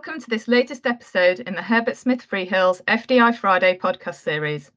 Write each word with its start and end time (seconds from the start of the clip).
welcome 0.00 0.18
to 0.18 0.30
this 0.30 0.48
latest 0.48 0.86
episode 0.86 1.40
in 1.40 1.54
the 1.54 1.60
Herbert 1.60 1.94
Smith 1.94 2.26
Freehills 2.26 2.82
FDI 2.84 3.36
Friday 3.36 3.76
podcast 3.76 4.22
series, 4.22 4.70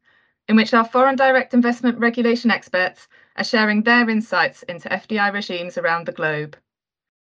in 0.49 0.57
which 0.57 0.73
our 0.73 0.83
foreign 0.83 1.15
direct 1.15 1.53
investment 1.53 1.97
regulation 1.97 2.51
experts 2.51 3.07
are 3.37 3.45
sharing 3.45 3.81
their 3.81 4.09
insights 4.09 4.63
into 4.63 4.89
FDI 4.89 5.31
regimes 5.31 5.77
around 5.77 6.05
the 6.05 6.11
globe. 6.11 6.57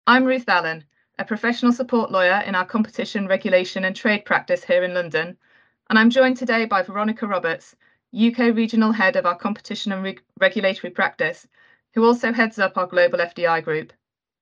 I'm 0.05 0.23
Ruth 0.23 0.47
Allen, 0.47 0.83
a 1.17 1.25
professional 1.25 1.71
support 1.71 2.11
lawyer 2.11 2.43
in 2.45 2.53
our 2.53 2.63
competition, 2.63 3.25
regulation 3.25 3.83
and 3.83 3.95
trade 3.95 4.23
practice 4.23 4.63
here 4.63 4.83
in 4.83 4.93
London, 4.93 5.35
and 5.89 5.97
I'm 5.97 6.11
joined 6.11 6.37
today 6.37 6.65
by 6.65 6.83
Veronica 6.83 7.25
Roberts, 7.25 7.75
UK 8.15 8.55
Regional 8.55 8.91
Head 8.91 9.15
of 9.15 9.25
our 9.25 9.35
competition 9.35 9.93
and 9.93 10.03
Re 10.03 10.19
regulatory 10.39 10.91
practice, 10.91 11.47
who 11.95 12.05
also 12.05 12.33
heads 12.33 12.59
up 12.59 12.77
our 12.77 12.85
global 12.85 13.17
FDI 13.17 13.63
group, 13.63 13.93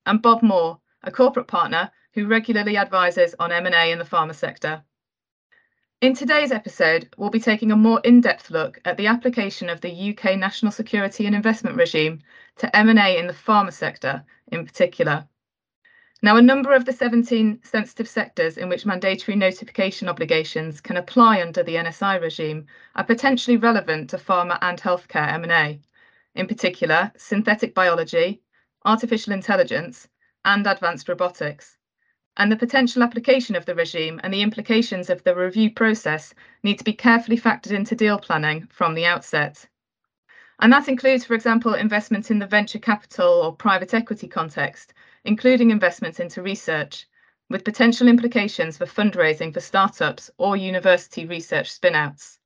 and 0.04 0.20
Bob 0.20 0.42
Moore, 0.42 0.80
a 1.02 1.10
corporate 1.10 1.46
partner 1.46 1.90
who 2.12 2.26
regularly 2.26 2.76
advises 2.76 3.34
on 3.38 3.52
M&A 3.52 3.92
in 3.92 3.98
the 3.98 4.04
pharma 4.04 4.34
sector. 4.34 4.82
In 6.00 6.14
today's 6.14 6.52
episode, 6.52 7.12
we'll 7.16 7.30
be 7.30 7.40
taking 7.40 7.72
a 7.72 7.76
more 7.76 8.00
in-depth 8.04 8.50
look 8.50 8.80
at 8.84 8.96
the 8.96 9.08
application 9.08 9.68
of 9.68 9.80
the 9.80 10.10
UK 10.10 10.38
national 10.38 10.72
security 10.72 11.26
and 11.26 11.34
investment 11.34 11.76
regime 11.76 12.20
to 12.56 12.76
M&A 12.76 13.18
in 13.18 13.26
the 13.26 13.32
pharma 13.32 13.72
sector 13.72 14.24
in 14.52 14.64
particular. 14.64 15.26
Now, 16.20 16.36
a 16.36 16.42
number 16.42 16.72
of 16.72 16.84
the 16.84 16.92
17 16.92 17.60
sensitive 17.62 18.08
sectors 18.08 18.58
in 18.58 18.68
which 18.68 18.86
mandatory 18.86 19.36
notification 19.36 20.08
obligations 20.08 20.80
can 20.80 20.96
apply 20.96 21.40
under 21.40 21.62
the 21.62 21.76
NSI 21.76 22.20
regime 22.20 22.66
are 22.96 23.04
potentially 23.04 23.56
relevant 23.56 24.10
to 24.10 24.18
pharma 24.18 24.58
and 24.60 24.80
healthcare 24.80 25.32
M&A, 25.34 25.80
in 26.34 26.46
particular 26.48 27.12
synthetic 27.16 27.74
biology, 27.74 28.42
artificial 28.84 29.32
intelligence, 29.32 30.08
and 30.48 30.66
advanced 30.66 31.08
robotics 31.08 31.78
and 32.38 32.52
the 32.52 32.56
potential 32.56 33.02
application 33.02 33.56
of 33.56 33.66
the 33.66 33.74
regime 33.74 34.20
and 34.22 34.32
the 34.32 34.42
implications 34.42 35.10
of 35.10 35.22
the 35.24 35.34
review 35.34 35.70
process 35.72 36.32
need 36.62 36.78
to 36.78 36.84
be 36.84 36.92
carefully 36.92 37.36
factored 37.36 37.72
into 37.72 37.96
deal 37.96 38.18
planning 38.18 38.66
from 38.70 38.94
the 38.94 39.04
outset. 39.04 39.66
And 40.60 40.72
that 40.72 40.88
includes, 40.88 41.24
for 41.24 41.34
example, 41.34 41.74
investment 41.74 42.30
in 42.30 42.38
the 42.38 42.46
venture 42.46 42.78
capital 42.78 43.42
or 43.42 43.56
private 43.56 43.92
equity 43.92 44.28
context, 44.28 44.94
including 45.24 45.70
investments 45.70 46.20
into 46.20 46.40
research, 46.40 47.06
with 47.50 47.64
potential 47.64 48.06
implications 48.06 48.76
for 48.78 48.86
fundraising 48.86 49.52
for 49.52 49.60
startups 49.60 50.30
or 50.38 50.56
university 50.56 51.26
research 51.26 51.76
spinouts. 51.76 52.38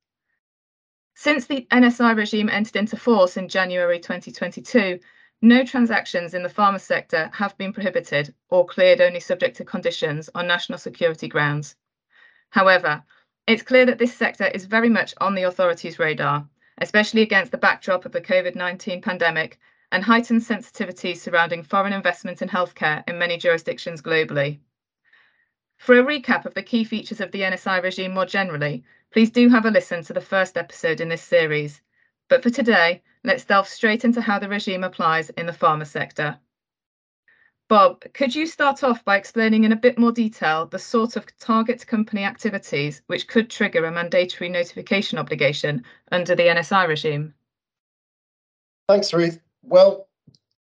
Since 1.13 1.45
the 1.45 1.67
NSI 1.71 2.17
regime 2.17 2.49
entered 2.49 2.77
into 2.77 2.97
force 2.97 3.37
in 3.37 3.47
January 3.47 3.99
2022, 3.99 4.99
no 5.43 5.65
transactions 5.65 6.33
in 6.33 6.41
the 6.41 6.47
pharma 6.47 6.79
sector 6.79 7.29
have 7.33 7.57
been 7.57 7.73
prohibited 7.73 8.33
or 8.49 8.65
cleared 8.65 9.01
only 9.01 9.19
subject 9.19 9.57
to 9.57 9.65
conditions 9.65 10.29
on 10.33 10.47
national 10.47 10.79
security 10.79 11.27
grounds. 11.27 11.75
However, 12.49 13.03
it's 13.45 13.61
clear 13.61 13.85
that 13.87 13.97
this 13.97 14.15
sector 14.15 14.45
is 14.45 14.63
very 14.63 14.87
much 14.87 15.13
on 15.19 15.35
the 15.35 15.43
authorities' 15.43 15.99
radar, 15.99 16.47
especially 16.77 17.23
against 17.23 17.51
the 17.51 17.57
backdrop 17.57 18.05
of 18.05 18.13
the 18.13 18.21
COVID 18.21 18.55
19 18.55 19.01
pandemic 19.01 19.59
and 19.91 20.01
heightened 20.01 20.43
sensitivity 20.43 21.13
surrounding 21.13 21.61
foreign 21.61 21.91
investment 21.91 22.41
in 22.41 22.47
healthcare 22.47 23.03
in 23.09 23.19
many 23.19 23.37
jurisdictions 23.37 24.01
globally. 24.01 24.59
For 25.75 25.99
a 25.99 26.03
recap 26.03 26.45
of 26.45 26.53
the 26.53 26.63
key 26.63 26.85
features 26.85 27.19
of 27.19 27.33
the 27.33 27.41
NSI 27.41 27.83
regime 27.83 28.13
more 28.13 28.25
generally, 28.25 28.85
please 29.11 29.29
do 29.29 29.49
have 29.49 29.65
a 29.65 29.71
listen 29.71 30.03
to 30.05 30.13
the 30.13 30.21
first 30.21 30.57
episode 30.57 31.01
in 31.01 31.09
this 31.09 31.21
series. 31.21 31.81
But 32.29 32.43
for 32.43 32.49
today, 32.49 33.03
let's 33.23 33.45
delve 33.45 33.67
straight 33.67 34.03
into 34.05 34.21
how 34.21 34.39
the 34.39 34.49
regime 34.49 34.83
applies 34.83 35.29
in 35.31 35.45
the 35.45 35.53
pharma 35.53 35.87
sector. 35.87 36.37
Bob, 37.69 38.03
could 38.13 38.35
you 38.35 38.45
start 38.45 38.83
off 38.83 39.03
by 39.05 39.17
explaining 39.17 39.63
in 39.63 39.71
a 39.71 39.77
bit 39.77 39.97
more 39.97 40.11
detail 40.11 40.65
the 40.65 40.77
sort 40.77 41.15
of 41.15 41.25
target 41.39 41.87
company 41.87 42.23
activities 42.23 43.01
which 43.07 43.27
could 43.27 43.49
trigger 43.49 43.85
a 43.85 43.91
mandatory 43.91 44.49
notification 44.49 45.17
obligation 45.17 45.83
under 46.11 46.35
the 46.35 46.43
NSI 46.43 46.87
regime? 46.87 47.33
Thanks, 48.89 49.13
Ruth. 49.13 49.39
Well, 49.63 50.07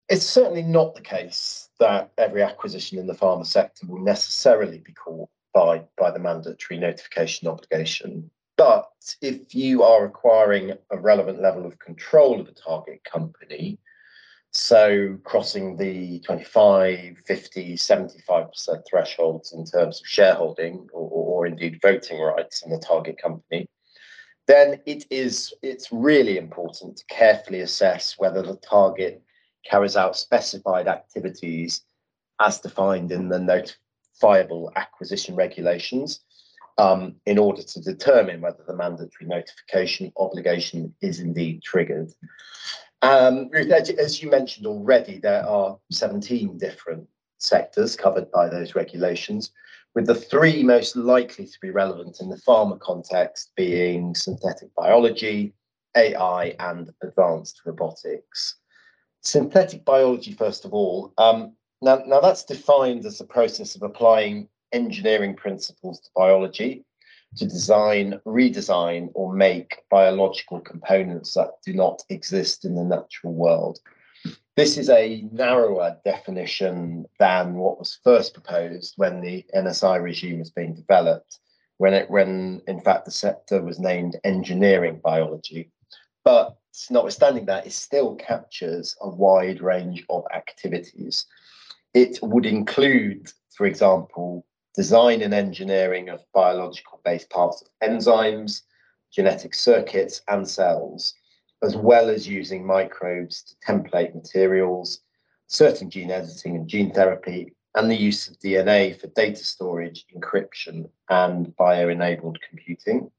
it's 0.09 0.25
certainly 0.25 0.61
not 0.61 0.93
the 0.93 1.01
case 1.01 1.69
that 1.79 2.11
every 2.17 2.43
acquisition 2.43 2.99
in 2.99 3.07
the 3.07 3.13
pharma 3.13 3.45
sector 3.45 3.87
will 3.87 4.01
necessarily 4.01 4.79
be 4.79 4.91
caught 4.91 5.29
by, 5.53 5.83
by 5.97 6.11
the 6.11 6.19
mandatory 6.19 6.79
notification 6.79 7.47
obligation. 7.47 8.29
But 8.59 9.15
if 9.21 9.55
you 9.55 9.83
are 9.83 10.03
acquiring 10.03 10.73
a 10.91 10.99
relevant 10.99 11.41
level 11.41 11.65
of 11.65 11.79
control 11.79 12.41
of 12.41 12.45
the 12.45 12.51
target 12.51 13.01
company, 13.05 13.79
so 14.51 15.17
crossing 15.23 15.77
the 15.77 16.19
25, 16.25 17.19
50, 17.25 17.77
75% 17.77 18.81
thresholds 18.85 19.53
in 19.53 19.63
terms 19.63 20.01
of 20.01 20.05
shareholding 20.05 20.89
or, 20.91 21.09
or 21.09 21.45
indeed 21.45 21.79
voting 21.81 22.19
rights 22.19 22.61
in 22.61 22.69
the 22.69 22.79
target 22.79 23.17
company, 23.17 23.69
then 24.45 24.81
it 24.85 25.05
is 25.09 25.53
it's 25.61 25.89
really 25.93 26.37
important 26.37 26.97
to 26.97 27.05
carefully 27.05 27.61
assess 27.61 28.15
whether 28.17 28.41
the 28.41 28.57
target 28.57 29.23
carries 29.63 29.95
out 29.95 30.17
specified 30.17 30.89
activities 30.89 31.83
as 32.41 32.59
defined 32.59 33.13
in 33.13 33.29
the 33.29 33.39
notifiable 33.39 34.69
acquisition 34.75 35.33
regulations 35.33 36.19
um, 36.79 37.15
in 37.25 37.37
order 37.37 37.61
to 37.61 37.81
determine 37.81 38.39
whether 38.39 38.63
the 38.65 38.75
mandatory 38.75 39.27
notification 39.27 40.11
obligation 40.17 40.95
is 41.01 41.19
indeed 41.19 41.61
triggered. 41.61 42.09
Um, 43.01 43.49
as 43.53 44.23
you 44.23 44.29
mentioned 44.29 44.65
already, 44.65 45.19
there 45.19 45.45
are 45.45 45.77
17 45.91 46.57
different 46.57 47.05
sectors 47.37 47.97
covered 47.97 48.31
by 48.31 48.47
those 48.47 48.75
regulations, 48.75 49.51
with 49.93 50.05
the 50.05 50.15
three 50.15 50.63
most 50.63 50.95
likely 50.95 51.45
to 51.45 51.57
be 51.61 51.69
relevant 51.69 52.21
in 52.21 52.29
the 52.29 52.41
pharma 52.47 52.79
context 52.79 53.51
being 53.57 54.15
synthetic 54.15 54.73
biology, 54.75 55.53
AI, 55.97 56.55
and 56.59 56.89
advanced 57.03 57.61
robotics. 57.65 58.55
Synthetic 59.21 59.83
biology, 59.83 60.31
first 60.31 60.63
of 60.63 60.73
all, 60.73 61.13
um, 61.17 61.53
now, 61.81 62.01
now 62.05 62.21
that's 62.21 62.45
defined 62.45 63.05
as 63.05 63.17
the 63.17 63.25
process 63.25 63.75
of 63.75 63.83
applying 63.83 64.47
engineering 64.71 65.35
principles 65.35 65.99
to 66.01 66.09
biology 66.15 66.85
to 67.37 67.45
design, 67.45 68.19
redesign, 68.25 69.09
or 69.13 69.33
make 69.33 69.83
biological 69.89 70.59
components 70.59 71.33
that 71.35 71.51
do 71.65 71.73
not 71.73 72.01
exist 72.09 72.65
in 72.65 72.75
the 72.75 72.83
natural 72.83 73.33
world. 73.33 73.79
This 74.55 74.77
is 74.77 74.89
a 74.89 75.25
narrower 75.31 75.97
definition 76.03 77.05
than 77.19 77.53
what 77.53 77.79
was 77.79 77.99
first 78.03 78.33
proposed 78.33 78.93
when 78.97 79.21
the 79.21 79.45
NSI 79.55 80.01
regime 80.01 80.39
was 80.39 80.51
being 80.51 80.73
developed, 80.73 81.39
when 81.77 81.93
it 81.93 82.09
when 82.09 82.61
in 82.67 82.81
fact 82.81 83.05
the 83.05 83.11
sector 83.11 83.61
was 83.61 83.79
named 83.79 84.17
engineering 84.23 84.99
biology. 85.01 85.71
But 86.25 86.57
notwithstanding 86.89 87.45
that, 87.45 87.67
it 87.67 87.73
still 87.73 88.15
captures 88.15 88.95
a 89.01 89.09
wide 89.09 89.61
range 89.61 90.03
of 90.09 90.25
activities. 90.33 91.25
It 91.93 92.19
would 92.21 92.45
include, 92.45 93.31
for 93.55 93.65
example, 93.65 94.45
design 94.79 95.21
and 95.21 95.33
engineering 95.33 96.07
of 96.07 96.23
biological 96.33 97.01
based 97.03 97.29
parts 97.29 97.61
of 97.61 97.67
enzymes, 97.83 98.61
genetic 99.11 99.53
circuits, 99.53 100.21
and 100.29 100.47
cells, 100.47 101.15
as 101.61 101.75
well 101.75 102.09
as 102.09 102.25
using 102.25 102.65
microbes 102.65 103.43
to 103.43 103.55
template 103.57 104.15
materials, 104.15 105.01
certain 105.47 105.89
gene 105.89 106.09
editing 106.09 106.55
and 106.55 106.69
gene 106.69 106.93
therapy, 106.93 107.53
and 107.75 107.91
the 107.91 108.03
use 108.09 108.29
of 108.29 108.39
DNA 108.39 108.97
for 108.97 109.07
data 109.07 109.43
storage, 109.43 110.05
encryption, 110.15 110.89
and 111.09 111.53
bio-enabled 111.57 112.37
computing. 112.49 113.11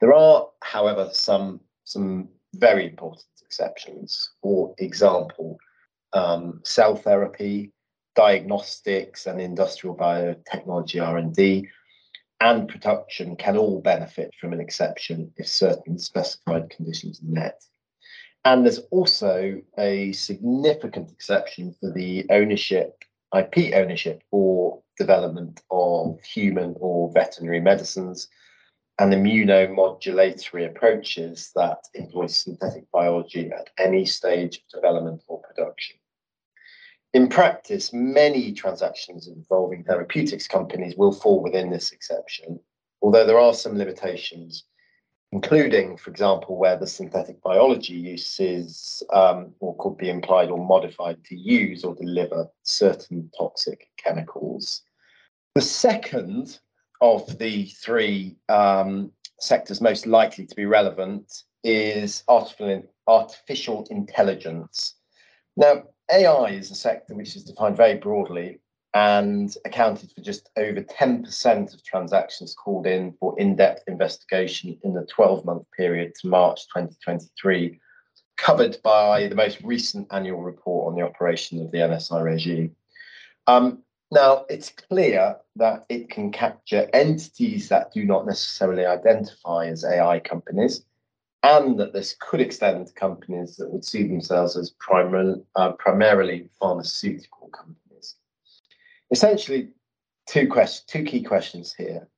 There 0.00 0.12
are, 0.12 0.48
however, 0.64 1.08
some, 1.12 1.60
some 1.84 2.28
very 2.56 2.88
important 2.88 3.26
exceptions. 3.46 4.30
For 4.42 4.74
example, 4.78 5.56
um, 6.12 6.60
cell 6.64 6.96
therapy, 6.96 7.70
diagnostics 8.14 9.26
and 9.26 9.40
industrial 9.40 9.96
biotechnology 9.96 11.04
R&D 11.04 11.68
and 12.40 12.68
production 12.68 13.36
can 13.36 13.56
all 13.56 13.80
benefit 13.80 14.34
from 14.40 14.52
an 14.52 14.60
exception 14.60 15.32
if 15.36 15.46
certain 15.46 15.98
specified 15.98 16.70
conditions 16.70 17.20
are 17.20 17.32
met. 17.32 17.62
And 18.44 18.64
there's 18.64 18.78
also 18.90 19.60
a 19.78 20.12
significant 20.12 21.12
exception 21.12 21.74
for 21.78 21.92
the 21.92 22.24
ownership, 22.30 23.04
IP 23.36 23.74
ownership 23.74 24.22
or 24.30 24.82
development 24.98 25.62
of 25.70 26.18
human 26.22 26.74
or 26.80 27.12
veterinary 27.12 27.60
medicines 27.60 28.28
and 28.98 29.12
immunomodulatory 29.12 30.66
approaches 30.66 31.50
that 31.54 31.78
employ 31.94 32.26
synthetic 32.26 32.90
biology 32.90 33.50
at 33.50 33.68
any 33.78 34.04
stage 34.04 34.56
of 34.56 34.80
development 34.80 35.22
or 35.26 35.40
production. 35.42 35.96
In 37.12 37.28
practice, 37.28 37.92
many 37.92 38.52
transactions 38.52 39.26
involving 39.26 39.82
therapeutics 39.82 40.46
companies 40.46 40.96
will 40.96 41.12
fall 41.12 41.42
within 41.42 41.70
this 41.70 41.90
exception, 41.90 42.60
although 43.02 43.26
there 43.26 43.38
are 43.38 43.52
some 43.52 43.76
limitations, 43.76 44.64
including, 45.32 45.96
for 45.96 46.10
example, 46.10 46.56
where 46.56 46.76
the 46.76 46.86
synthetic 46.86 47.42
biology 47.42 47.94
uses 47.94 49.02
um, 49.12 49.52
or 49.58 49.76
could 49.78 49.96
be 49.96 50.08
implied 50.08 50.50
or 50.50 50.64
modified 50.64 51.24
to 51.24 51.36
use 51.36 51.82
or 51.82 51.96
deliver 51.96 52.48
certain 52.62 53.28
toxic 53.36 53.88
chemicals. 53.96 54.82
The 55.56 55.62
second 55.62 56.60
of 57.00 57.38
the 57.38 57.64
three 57.66 58.36
um, 58.48 59.10
sectors 59.40 59.80
most 59.80 60.06
likely 60.06 60.46
to 60.46 60.54
be 60.54 60.66
relevant 60.66 61.42
is 61.64 62.22
artificial, 62.28 62.84
artificial 63.08 63.84
intelligence. 63.90 64.94
Now, 65.56 65.82
AI 66.12 66.50
is 66.50 66.70
a 66.70 66.74
sector 66.74 67.14
which 67.14 67.36
is 67.36 67.44
defined 67.44 67.76
very 67.76 67.94
broadly 67.94 68.60
and 68.94 69.54
accounted 69.64 70.10
for 70.12 70.20
just 70.20 70.50
over 70.56 70.82
10% 70.82 71.74
of 71.74 71.84
transactions 71.84 72.54
called 72.54 72.86
in 72.86 73.12
for 73.20 73.38
in 73.38 73.54
depth 73.54 73.84
investigation 73.86 74.76
in 74.82 74.94
the 74.94 75.06
12 75.06 75.44
month 75.44 75.64
period 75.76 76.12
to 76.20 76.28
March 76.28 76.62
2023, 76.74 77.78
covered 78.36 78.78
by 78.82 79.28
the 79.28 79.36
most 79.36 79.60
recent 79.62 80.08
annual 80.10 80.42
report 80.42 80.88
on 80.88 80.98
the 80.98 81.06
operation 81.06 81.62
of 81.62 81.70
the 81.70 81.78
NSI 81.78 82.22
regime. 82.22 82.74
Um, 83.46 83.82
now, 84.12 84.44
it's 84.48 84.70
clear 84.70 85.36
that 85.54 85.84
it 85.88 86.10
can 86.10 86.32
capture 86.32 86.90
entities 86.92 87.68
that 87.68 87.92
do 87.92 88.04
not 88.04 88.26
necessarily 88.26 88.84
identify 88.84 89.66
as 89.66 89.84
AI 89.84 90.18
companies, 90.18 90.84
and 91.42 91.78
that 91.78 91.92
this 91.92 92.16
could 92.20 92.40
extend 92.40 92.86
to 92.86 92.92
companies 92.92 93.56
that 93.56 93.70
would 93.70 93.84
see 93.84 94.06
themselves 94.06 94.56
as 94.56 94.72
primar- 94.72 95.42
uh, 95.56 95.72
primarily 95.72 96.48
pharmaceutical 96.58 97.48
companies. 97.48 98.16
Essentially, 99.10 99.70
two, 100.26 100.48
questions, 100.48 100.84
two 100.86 101.04
key 101.04 101.22
questions 101.22 101.72
here. 101.72 102.08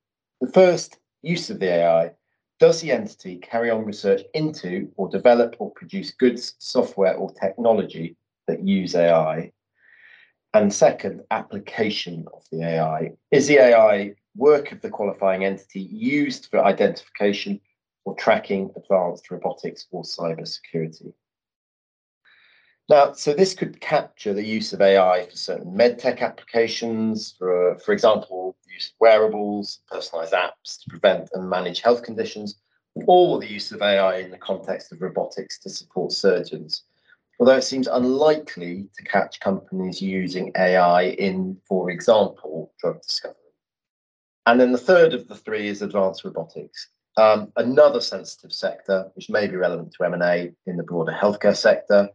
The 0.41 0.51
first, 0.51 0.99
use 1.23 1.51
of 1.51 1.61
the 1.61 1.73
AI. 1.73 2.13
Does 2.59 2.81
the 2.81 2.93
entity 2.93 3.37
carry 3.37 3.71
on 3.71 3.85
research 3.85 4.23
into 4.35 4.91
or 4.97 5.09
develop 5.09 5.57
or 5.59 5.71
produce 5.71 6.13
goods, 6.13 6.55
software, 6.59 7.15
or 7.15 7.33
technology 7.33 8.17
that 8.47 8.67
use 8.67 8.95
AI? 8.95 9.53
And 10.55 10.73
second, 10.73 11.23
application 11.31 12.27
of 12.35 12.45
the 12.53 12.63
AI. 12.63 13.13
Is 13.31 13.47
the 13.47 13.59
AI 13.59 14.15
work 14.37 14.71
of 14.73 14.81
the 14.81 14.91
qualifying 14.91 15.45
entity 15.45 15.81
used 15.81 16.49
for 16.51 16.65
identification 16.65 17.61
or 18.05 18.15
tracking 18.17 18.71
advanced 18.77 19.31
robotics 19.31 19.87
or 19.91 20.03
cybersecurity? 20.03 21.13
Now, 22.89 23.13
so 23.13 23.33
this 23.33 23.55
could 23.55 23.81
capture 23.81 24.35
the 24.35 24.45
use 24.45 24.73
of 24.73 24.81
AI 24.81 25.27
for 25.27 25.37
certain 25.37 25.73
medtech 25.73 26.21
applications, 26.21 27.35
for, 27.39 27.79
for 27.79 27.93
example, 27.93 28.57
use 28.69 28.89
of 28.89 28.95
wearables, 29.01 29.81
personalized 29.91 30.33
apps 30.33 30.83
to 30.83 30.91
prevent 30.91 31.31
and 31.33 31.49
manage 31.49 31.81
health 31.81 32.03
conditions, 32.03 32.61
or 33.07 33.41
the 33.41 33.51
use 33.51 33.73
of 33.73 33.81
AI 33.81 34.19
in 34.19 34.31
the 34.31 34.39
context 34.39 34.93
of 34.93 35.01
robotics 35.01 35.59
to 35.61 35.71
support 35.71 36.13
surgeons 36.13 36.85
although 37.43 37.57
it 37.57 37.65
seems 37.65 37.89
unlikely 37.89 38.89
to 38.97 39.03
catch 39.03 39.41
companies 39.41 40.01
using 40.01 40.53
AI 40.57 41.07
in, 41.19 41.57
for 41.67 41.91
example, 41.91 42.73
drug 42.79 43.03
discovery. 43.03 43.37
And 44.47 44.61
then 44.61 44.71
the 44.71 44.79
third 44.79 45.13
of 45.13 45.27
the 45.27 45.35
three 45.35 45.67
is 45.67 45.83
advanced 45.83 46.23
robotics, 46.25 46.91
um, 47.17 47.53
another 47.57 48.01
sensitive 48.01 48.53
sector 48.53 49.11
which 49.15 49.29
may 49.29 49.47
be 49.47 49.57
relevant 49.57 49.93
to 49.95 50.05
M&A 50.05 50.53
in 50.67 50.77
the 50.77 50.83
broader 50.83 51.13
healthcare 51.13 51.57
sector, 51.57 52.09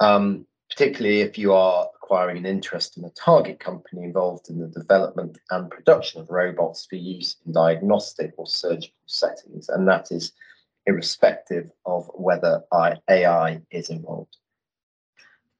um, 0.00 0.46
particularly 0.70 1.20
if 1.20 1.38
you 1.38 1.52
are 1.52 1.88
acquiring 1.94 2.36
an 2.36 2.46
interest 2.46 2.96
in 2.96 3.04
a 3.04 3.10
target 3.10 3.58
company 3.58 4.04
involved 4.04 4.50
in 4.50 4.60
the 4.60 4.68
development 4.68 5.38
and 5.50 5.70
production 5.70 6.20
of 6.20 6.30
robots 6.30 6.86
for 6.88 6.96
use 6.96 7.36
in 7.46 7.52
diagnostic 7.52 8.32
or 8.36 8.46
surgical 8.46 8.94
settings, 9.06 9.68
and 9.68 9.88
that 9.88 10.10
is 10.10 10.32
irrespective 10.86 11.70
of 11.84 12.10
whether 12.14 12.62
AI 12.72 13.60
is 13.70 13.88
involved. 13.90 14.36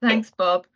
Thanks, 0.01 0.31
Bob. 0.31 0.67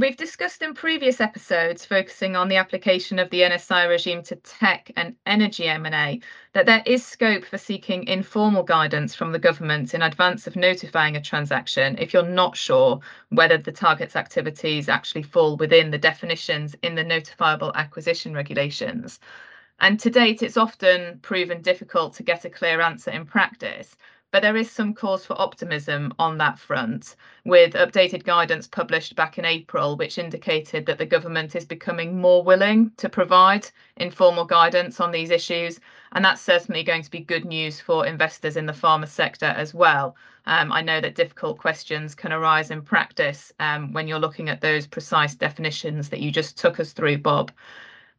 We've 0.00 0.16
discussed 0.16 0.62
in 0.62 0.72
previous 0.72 1.20
episodes, 1.20 1.84
focusing 1.84 2.34
on 2.34 2.48
the 2.48 2.56
application 2.56 3.18
of 3.18 3.28
the 3.28 3.42
NSI 3.42 3.86
regime 3.86 4.22
to 4.22 4.36
tech 4.36 4.90
and 4.96 5.14
energy 5.26 5.68
M&A, 5.68 6.22
that 6.54 6.64
there 6.64 6.82
is 6.86 7.04
scope 7.04 7.44
for 7.44 7.58
seeking 7.58 8.06
informal 8.06 8.62
guidance 8.62 9.14
from 9.14 9.30
the 9.30 9.38
government 9.38 9.92
in 9.92 10.00
advance 10.00 10.46
of 10.46 10.56
notifying 10.56 11.16
a 11.16 11.20
transaction 11.20 11.98
if 11.98 12.14
you're 12.14 12.22
not 12.22 12.56
sure 12.56 13.00
whether 13.28 13.58
the 13.58 13.72
target's 13.72 14.16
activities 14.16 14.88
actually 14.88 15.22
fall 15.22 15.58
within 15.58 15.90
the 15.90 15.98
definitions 15.98 16.74
in 16.82 16.94
the 16.94 17.04
notifiable 17.04 17.74
acquisition 17.74 18.32
regulations. 18.32 19.20
And 19.80 20.00
to 20.00 20.08
date, 20.08 20.42
it's 20.42 20.56
often 20.56 21.18
proven 21.18 21.60
difficult 21.60 22.14
to 22.14 22.22
get 22.22 22.46
a 22.46 22.50
clear 22.50 22.80
answer 22.80 23.10
in 23.10 23.26
practice 23.26 23.94
but 24.32 24.42
there 24.42 24.56
is 24.56 24.70
some 24.70 24.94
cause 24.94 25.26
for 25.26 25.40
optimism 25.40 26.12
on 26.18 26.38
that 26.38 26.58
front, 26.58 27.16
with 27.44 27.74
updated 27.74 28.22
guidance 28.24 28.68
published 28.68 29.16
back 29.16 29.38
in 29.38 29.44
April, 29.44 29.96
which 29.96 30.18
indicated 30.18 30.86
that 30.86 30.98
the 30.98 31.06
government 31.06 31.56
is 31.56 31.64
becoming 31.64 32.20
more 32.20 32.42
willing 32.42 32.90
to 32.96 33.08
provide 33.08 33.68
informal 33.96 34.44
guidance 34.44 35.00
on 35.00 35.10
these 35.10 35.30
issues. 35.30 35.80
And 36.12 36.24
that's 36.24 36.42
certainly 36.42 36.82
going 36.82 37.02
to 37.02 37.10
be 37.10 37.20
good 37.20 37.44
news 37.44 37.80
for 37.80 38.06
investors 38.06 38.56
in 38.56 38.66
the 38.66 38.72
pharma 38.72 39.08
sector 39.08 39.46
as 39.46 39.74
well. 39.74 40.16
Um, 40.46 40.72
I 40.72 40.82
know 40.82 41.00
that 41.00 41.14
difficult 41.14 41.58
questions 41.58 42.14
can 42.14 42.32
arise 42.32 42.70
in 42.70 42.82
practice 42.82 43.52
um, 43.58 43.92
when 43.92 44.08
you're 44.08 44.18
looking 44.18 44.48
at 44.48 44.60
those 44.60 44.86
precise 44.86 45.34
definitions 45.34 46.08
that 46.08 46.20
you 46.20 46.30
just 46.30 46.56
took 46.56 46.80
us 46.80 46.92
through, 46.92 47.18
Bob. 47.18 47.52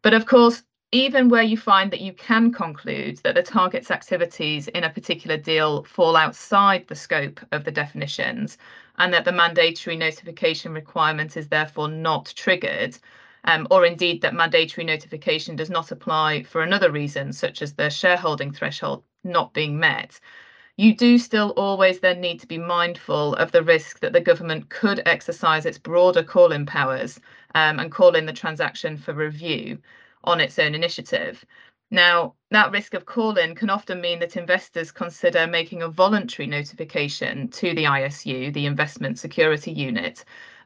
But 0.02 0.14
of 0.14 0.26
course, 0.26 0.64
even 0.94 1.30
where 1.30 1.44
you 1.44 1.56
find 1.58 1.90
that 1.92 2.02
you 2.02 2.12
can 2.14 2.52
conclude 2.52 3.18
that 3.20 3.36
the 3.36 3.44
target's 3.44 3.92
activities 3.92 4.68
in 4.70 4.84
a 4.84 4.90
particular 4.90 5.38
deal 5.38 5.84
fall 5.84 6.18
outside 6.18 6.86
the 6.88 6.96
scope 6.96 7.40
of 7.54 7.64
the 7.64 7.72
definitions 7.72 8.58
and 8.98 9.14
that 9.14 9.24
the 9.24 9.32
mandatory 9.32 9.96
notification 9.96 10.74
requirement 10.74 11.38
is 11.38 11.48
therefore 11.48 11.88
not 11.88 12.34
triggered, 12.36 12.98
um, 13.46 13.68
or 13.72 13.86
indeed 13.86 14.22
that 14.22 14.34
mandatory 14.34 14.84
notification 14.86 15.56
does 15.56 15.70
not 15.70 15.92
apply 15.92 16.44
for 16.44 16.62
another 16.62 16.92
reason, 16.92 17.32
such 17.32 17.62
as 17.62 17.74
the 17.74 17.90
shareholding 17.90 18.52
threshold 18.52 19.04
not 19.24 19.54
being 19.54 19.80
met, 19.80 20.20
you 20.78 20.96
do 20.96 21.18
still 21.18 21.52
always 21.52 22.00
then 22.00 22.20
need 22.20 22.40
to 22.40 22.48
be 22.48 22.58
mindful 22.58 23.36
of 23.36 23.52
the 23.52 23.64
risk 23.64 24.00
that 24.00 24.14
the 24.14 24.22
government 24.22 24.70
could 24.70 25.02
exercise 25.06 25.66
its 25.66 25.78
broader 25.78 26.24
call 26.24 26.52
in 26.52 26.66
powers 26.66 27.20
um, 27.56 27.80
and 27.80 27.92
call 27.92 28.16
in 28.16 28.26
the 28.26 28.34
transaction 28.34 28.98
for 28.98 29.14
review 29.14 29.78
on 30.24 30.40
its 30.40 30.58
own 30.60 30.76
initiative. 30.76 31.46
Now, 31.94 32.36
that 32.52 32.72
risk 32.72 32.94
of 32.94 33.06
call 33.06 33.38
in 33.38 33.54
can 33.54 33.70
often 33.70 34.00
mean 34.00 34.20
that 34.20 34.38
investors 34.38 34.92
consider 34.92 35.46
making 35.46 35.82
a 35.82 35.90
voluntary 35.90 36.48
notification 36.48 37.50
to 37.50 37.76
the 37.76 37.84
ISU, 37.84 38.54
the 38.54 38.66
Investment 38.66 39.20
Security 39.20 39.72
Unit. 39.72 40.24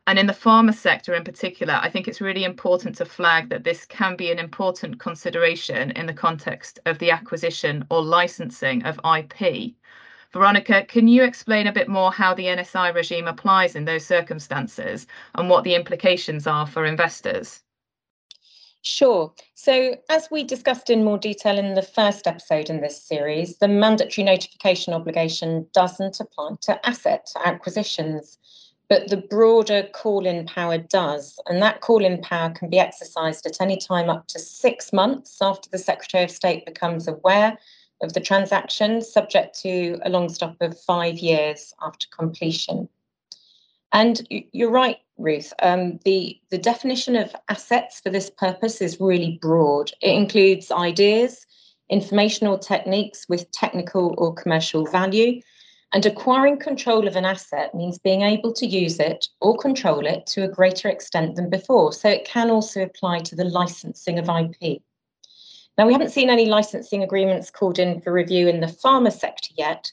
And 0.08 0.20
in 0.20 0.28
the 0.28 0.34
pharma 0.34 0.72
sector 0.72 1.16
in 1.16 1.24
particular, 1.24 1.80
I 1.82 1.90
think 1.90 2.08
it's 2.08 2.22
really 2.22 2.44
important 2.44 2.96
to 2.98 3.06
flag 3.06 3.50
that 3.50 3.64
this 3.64 3.88
can 3.88 4.16
be 4.16 4.32
an 4.32 4.38
important 4.38 5.00
consideration 5.00 5.90
in 5.92 6.06
the 6.06 6.14
context 6.14 6.80
of 6.86 7.00
the 7.00 7.10
acquisition 7.10 7.86
or 7.90 8.04
licensing 8.04 8.86
of 8.86 9.00
IP. 9.04 9.74
Veronica, 10.32 10.86
can 10.86 11.08
you 11.08 11.24
explain 11.24 11.66
a 11.66 11.74
bit 11.74 11.88
more 11.88 12.12
how 12.12 12.36
the 12.36 12.46
NSI 12.46 12.94
regime 12.94 13.28
applies 13.28 13.76
in 13.76 13.86
those 13.86 14.06
circumstances 14.06 15.08
and 15.34 15.50
what 15.50 15.64
the 15.64 15.74
implications 15.74 16.46
are 16.46 16.68
for 16.68 16.86
investors? 16.86 17.65
Sure. 18.88 19.34
So, 19.56 19.96
as 20.10 20.30
we 20.30 20.44
discussed 20.44 20.92
in 20.92 21.04
more 21.04 21.18
detail 21.18 21.58
in 21.58 21.74
the 21.74 21.82
first 21.82 22.28
episode 22.28 22.70
in 22.70 22.82
this 22.82 23.02
series, 23.02 23.58
the 23.58 23.68
mandatory 23.68 24.24
notification 24.24 24.94
obligation 24.94 25.66
doesn't 25.74 26.20
apply 26.20 26.52
to 26.62 26.88
asset 26.88 27.28
acquisitions, 27.44 28.38
but 28.88 29.10
the 29.10 29.18
broader 29.18 29.90
call 29.92 30.28
in 30.28 30.46
power 30.46 30.78
does. 30.78 31.40
And 31.48 31.64
that 31.64 31.82
call 31.82 32.06
in 32.06 32.22
power 32.22 32.52
can 32.52 32.70
be 32.70 32.78
exercised 32.78 33.48
at 33.48 33.60
any 33.60 33.76
time 33.76 34.08
up 34.08 34.28
to 34.28 34.40
six 34.40 34.94
months 34.94 35.40
after 35.42 35.68
the 35.72 35.80
Secretary 35.80 36.24
of 36.24 36.30
State 36.30 36.64
becomes 36.64 37.08
aware 37.08 37.58
of 38.04 38.14
the 38.14 38.20
transaction, 38.20 39.02
subject 39.02 39.60
to 39.62 39.98
a 40.04 40.12
long 40.12 40.30
stop 40.30 40.58
of 40.62 40.80
five 40.80 41.18
years 41.18 41.74
after 41.82 42.06
completion. 42.16 42.88
And 43.96 44.28
you're 44.30 44.72
right, 44.72 44.98
Ruth. 45.18 45.54
Um, 45.62 46.00
the, 46.04 46.38
the 46.52 46.58
definition 46.58 47.16
of 47.16 47.34
assets 47.48 48.02
for 48.02 48.10
this 48.10 48.30
purpose 48.30 48.82
is 48.82 49.00
really 49.00 49.40
broad. 49.42 49.90
It 50.02 50.14
includes 50.14 50.70
ideas, 50.70 51.46
informational 51.90 52.60
techniques 52.60 53.30
with 53.30 53.50
technical 53.52 54.14
or 54.18 54.34
commercial 54.34 54.86
value. 54.86 55.40
And 55.94 56.06
acquiring 56.06 56.60
control 56.60 57.08
of 57.08 57.16
an 57.16 57.24
asset 57.24 57.74
means 57.74 57.98
being 57.98 58.24
able 58.24 58.52
to 58.56 58.66
use 58.66 59.00
it 59.00 59.30
or 59.40 59.56
control 59.56 60.06
it 60.06 60.28
to 60.28 60.44
a 60.44 60.50
greater 60.50 60.90
extent 60.90 61.38
than 61.38 61.50
before. 61.50 61.94
So 61.94 62.10
it 62.10 62.26
can 62.26 62.50
also 62.50 62.84
apply 62.84 63.20
to 63.20 63.36
the 63.38 63.46
licensing 63.46 64.20
of 64.20 64.28
IP. 64.28 64.82
Now, 65.78 65.88
we 65.88 65.94
haven't 65.94 66.12
seen 66.12 66.30
any 66.30 66.48
licensing 66.48 67.02
agreements 67.02 67.50
called 67.50 67.80
in 67.80 68.02
for 68.02 68.12
review 68.12 68.50
in 68.50 68.60
the 68.60 68.68
pharma 68.68 69.14
sector 69.14 69.54
yet, 69.58 69.90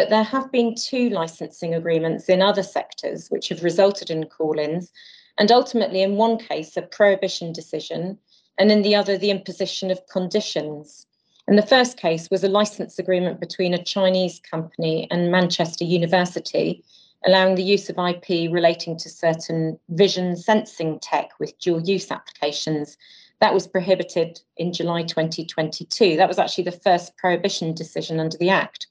but 0.00 0.08
there 0.08 0.22
have 0.22 0.50
been 0.50 0.74
two 0.74 1.10
licensing 1.10 1.74
agreements 1.74 2.30
in 2.30 2.40
other 2.40 2.62
sectors 2.62 3.28
which 3.28 3.50
have 3.50 3.62
resulted 3.62 4.08
in 4.08 4.24
call 4.24 4.58
ins, 4.58 4.90
and 5.36 5.52
ultimately, 5.52 6.00
in 6.00 6.16
one 6.16 6.38
case, 6.38 6.74
a 6.74 6.80
prohibition 6.80 7.52
decision, 7.52 8.16
and 8.56 8.72
in 8.72 8.80
the 8.80 8.94
other, 8.94 9.18
the 9.18 9.30
imposition 9.30 9.90
of 9.90 10.06
conditions. 10.06 11.06
And 11.46 11.58
the 11.58 11.66
first 11.66 11.98
case 11.98 12.30
was 12.30 12.42
a 12.42 12.48
license 12.48 12.98
agreement 12.98 13.40
between 13.40 13.74
a 13.74 13.84
Chinese 13.84 14.40
company 14.40 15.06
and 15.10 15.30
Manchester 15.30 15.84
University, 15.84 16.82
allowing 17.26 17.56
the 17.56 17.62
use 17.62 17.90
of 17.90 17.98
IP 17.98 18.50
relating 18.50 18.96
to 18.96 19.10
certain 19.10 19.78
vision 19.90 20.34
sensing 20.34 20.98
tech 21.00 21.32
with 21.38 21.58
dual 21.58 21.82
use 21.82 22.10
applications 22.10 22.96
That 23.40 23.52
was 23.52 23.66
prohibited 23.66 24.40
in 24.56 24.72
July 24.72 25.02
2022. 25.02 26.16
That 26.16 26.28
was 26.28 26.38
actually 26.38 26.64
the 26.64 26.72
first 26.72 27.18
prohibition 27.18 27.74
decision 27.74 28.18
under 28.18 28.38
the 28.38 28.48
Act. 28.48 28.86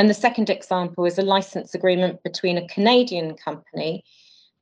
And 0.00 0.08
the 0.08 0.14
second 0.14 0.48
example 0.48 1.04
is 1.04 1.18
a 1.18 1.22
license 1.22 1.74
agreement 1.74 2.22
between 2.22 2.56
a 2.56 2.66
Canadian 2.68 3.34
company 3.34 4.02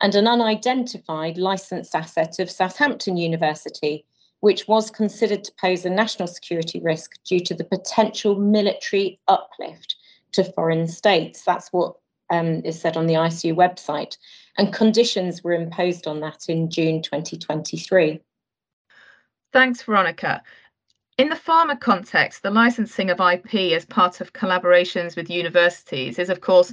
and 0.01 0.13
an 0.17 0.27
unidentified 0.27 1.39
licensed 1.39 1.95
asset 1.95 2.41
of 2.41 2.51
Southampton 2.51 3.17
University, 3.17 4.05
which 4.41 4.67
was 4.67 4.91
considered 4.91 5.45
to 5.45 5.53
pose 5.61 5.85
a 5.85 5.91
national 5.91 6.27
security 6.27 6.81
risk 6.81 7.23
due 7.23 7.39
to 7.39 7.55
the 7.55 7.63
potential 7.63 8.35
military 8.35 9.21
uplift 9.29 9.95
to 10.33 10.43
foreign 10.43 10.89
states. 10.89 11.45
That's 11.45 11.69
what 11.69 11.95
um, 12.31 12.61
is 12.65 12.81
said 12.81 12.97
on 12.97 13.07
the 13.07 13.15
ISU 13.15 13.55
website. 13.55 14.17
And 14.57 14.73
conditions 14.73 15.45
were 15.45 15.53
imposed 15.53 16.09
on 16.09 16.19
that 16.19 16.47
in 16.49 16.69
June 16.69 17.01
2023. 17.01 18.21
Thanks, 19.53 19.83
Veronica. 19.83 20.43
In 21.19 21.29
the 21.29 21.35
pharma 21.35 21.79
context, 21.79 22.45
the 22.45 22.51
licensing 22.51 23.11
of 23.11 23.19
IP 23.19 23.73
as 23.73 23.85
part 23.85 24.21
of 24.21 24.33
collaborations 24.33 25.17
with 25.17 25.29
universities 25.29 26.17
is, 26.17 26.31
of 26.31 26.41
course, 26.41 26.73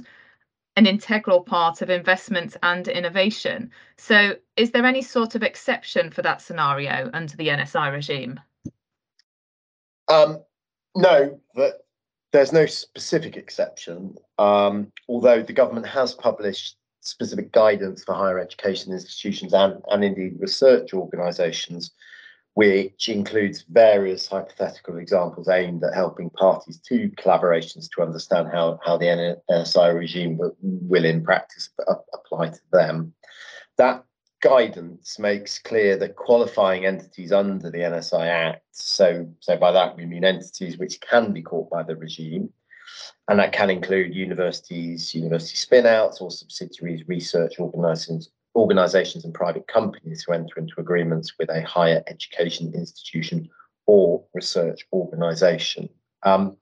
an 0.76 0.86
integral 0.86 1.40
part 1.40 1.82
of 1.82 1.90
investment 1.90 2.56
and 2.62 2.86
innovation. 2.86 3.72
So, 3.98 4.36
is 4.56 4.70
there 4.70 4.86
any 4.86 5.02
sort 5.02 5.34
of 5.34 5.42
exception 5.42 6.10
for 6.12 6.22
that 6.22 6.40
scenario 6.40 7.10
under 7.12 7.36
the 7.36 7.48
NSI 7.48 7.92
regime? 7.92 8.38
Um, 10.06 10.44
no, 10.94 11.40
but 11.56 11.84
there's 12.30 12.52
no 12.52 12.66
specific 12.66 13.36
exception. 13.36 14.14
Um, 14.38 14.92
although 15.08 15.42
the 15.42 15.52
government 15.52 15.86
has 15.86 16.14
published 16.14 16.76
specific 17.00 17.50
guidance 17.50 18.04
for 18.04 18.14
higher 18.14 18.38
education 18.38 18.92
institutions 18.92 19.54
and, 19.54 19.82
and 19.90 20.04
indeed 20.04 20.36
research 20.38 20.94
organisations 20.94 21.90
which 22.56 23.10
includes 23.10 23.66
various 23.68 24.26
hypothetical 24.26 24.96
examples 24.96 25.46
aimed 25.46 25.84
at 25.84 25.92
helping 25.92 26.30
parties 26.30 26.80
to 26.80 27.10
collaborations 27.10 27.86
to 27.90 28.00
understand 28.00 28.48
how, 28.50 28.80
how 28.82 28.96
the 28.96 29.36
NSI 29.50 29.94
regime 29.94 30.38
will, 30.62 31.04
in 31.04 31.22
practice 31.22 31.68
apply 32.14 32.48
to 32.48 32.60
them. 32.72 33.12
That 33.76 34.04
guidance 34.40 35.18
makes 35.18 35.58
clear 35.58 35.98
that 35.98 36.16
qualifying 36.16 36.86
entities 36.86 37.30
under 37.30 37.70
the 37.70 37.80
NSI 37.80 38.26
Act, 38.26 38.62
so, 38.72 39.28
so 39.40 39.58
by 39.58 39.72
that 39.72 39.94
we 39.94 40.06
mean 40.06 40.24
entities 40.24 40.78
which 40.78 40.98
can 41.02 41.34
be 41.34 41.42
caught 41.42 41.68
by 41.68 41.82
the 41.82 41.94
regime, 41.94 42.48
and 43.28 43.38
that 43.38 43.52
can 43.52 43.68
include 43.68 44.14
universities, 44.14 45.14
university 45.14 45.58
spinouts, 45.58 46.22
or 46.22 46.30
subsidiaries, 46.30 47.06
research 47.06 47.60
organisations, 47.60 48.30
organisations 48.56 49.24
and 49.24 49.34
private 49.34 49.68
companies 49.68 50.24
who 50.24 50.32
enter 50.32 50.58
into 50.58 50.74
agreements 50.78 51.34
with 51.38 51.50
a 51.50 51.62
higher 51.62 52.02
education 52.08 52.72
institution 52.74 53.48
or 53.86 54.24
research 54.34 54.86
organisation. 54.92 55.88
Um, 56.22 56.56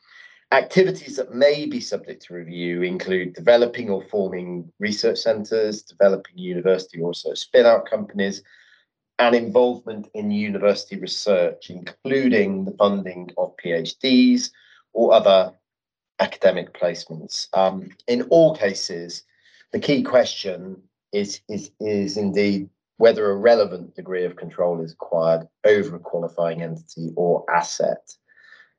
activities 0.53 1.17
that 1.17 1.35
may 1.35 1.67
be 1.67 1.81
subject 1.81 2.27
to 2.27 2.35
review 2.35 2.83
include 2.83 3.33
developing 3.35 3.91
or 3.91 4.03
forming 4.11 4.71
research 4.79 5.19
centres, 5.19 5.83
developing 5.83 6.37
university 6.37 7.01
or 7.01 7.09
research 7.09 7.39
spin-out 7.39 7.89
companies, 7.89 8.43
and 9.21 9.35
involvement 9.35 10.09
in 10.15 10.31
university 10.31 10.99
research, 10.99 11.71
including 11.71 12.65
the 12.65 12.73
funding 12.73 13.31
of 13.39 13.57
PhDs 13.65 14.51
or 14.93 15.15
other 15.15 15.53
academic 16.19 16.73
placements. 16.73 17.49
Um, 17.57 17.91
in 18.09 18.23
all 18.23 18.57
cases, 18.57 19.23
the 19.73 19.79
key 19.79 20.03
question 20.03 20.83
is, 21.15 21.41
is, 21.49 21.71
is 21.81 22.17
indeed 22.17 22.69
whether 22.97 23.31
a 23.31 23.37
relevant 23.37 23.95
degree 23.95 24.25
of 24.25 24.37
control 24.37 24.81
is 24.81 24.93
acquired 24.93 25.49
over 25.65 25.97
a 25.97 26.01
qualifying 26.01 26.63
entity 26.63 27.13
or 27.17 27.45
asset. 27.51 28.13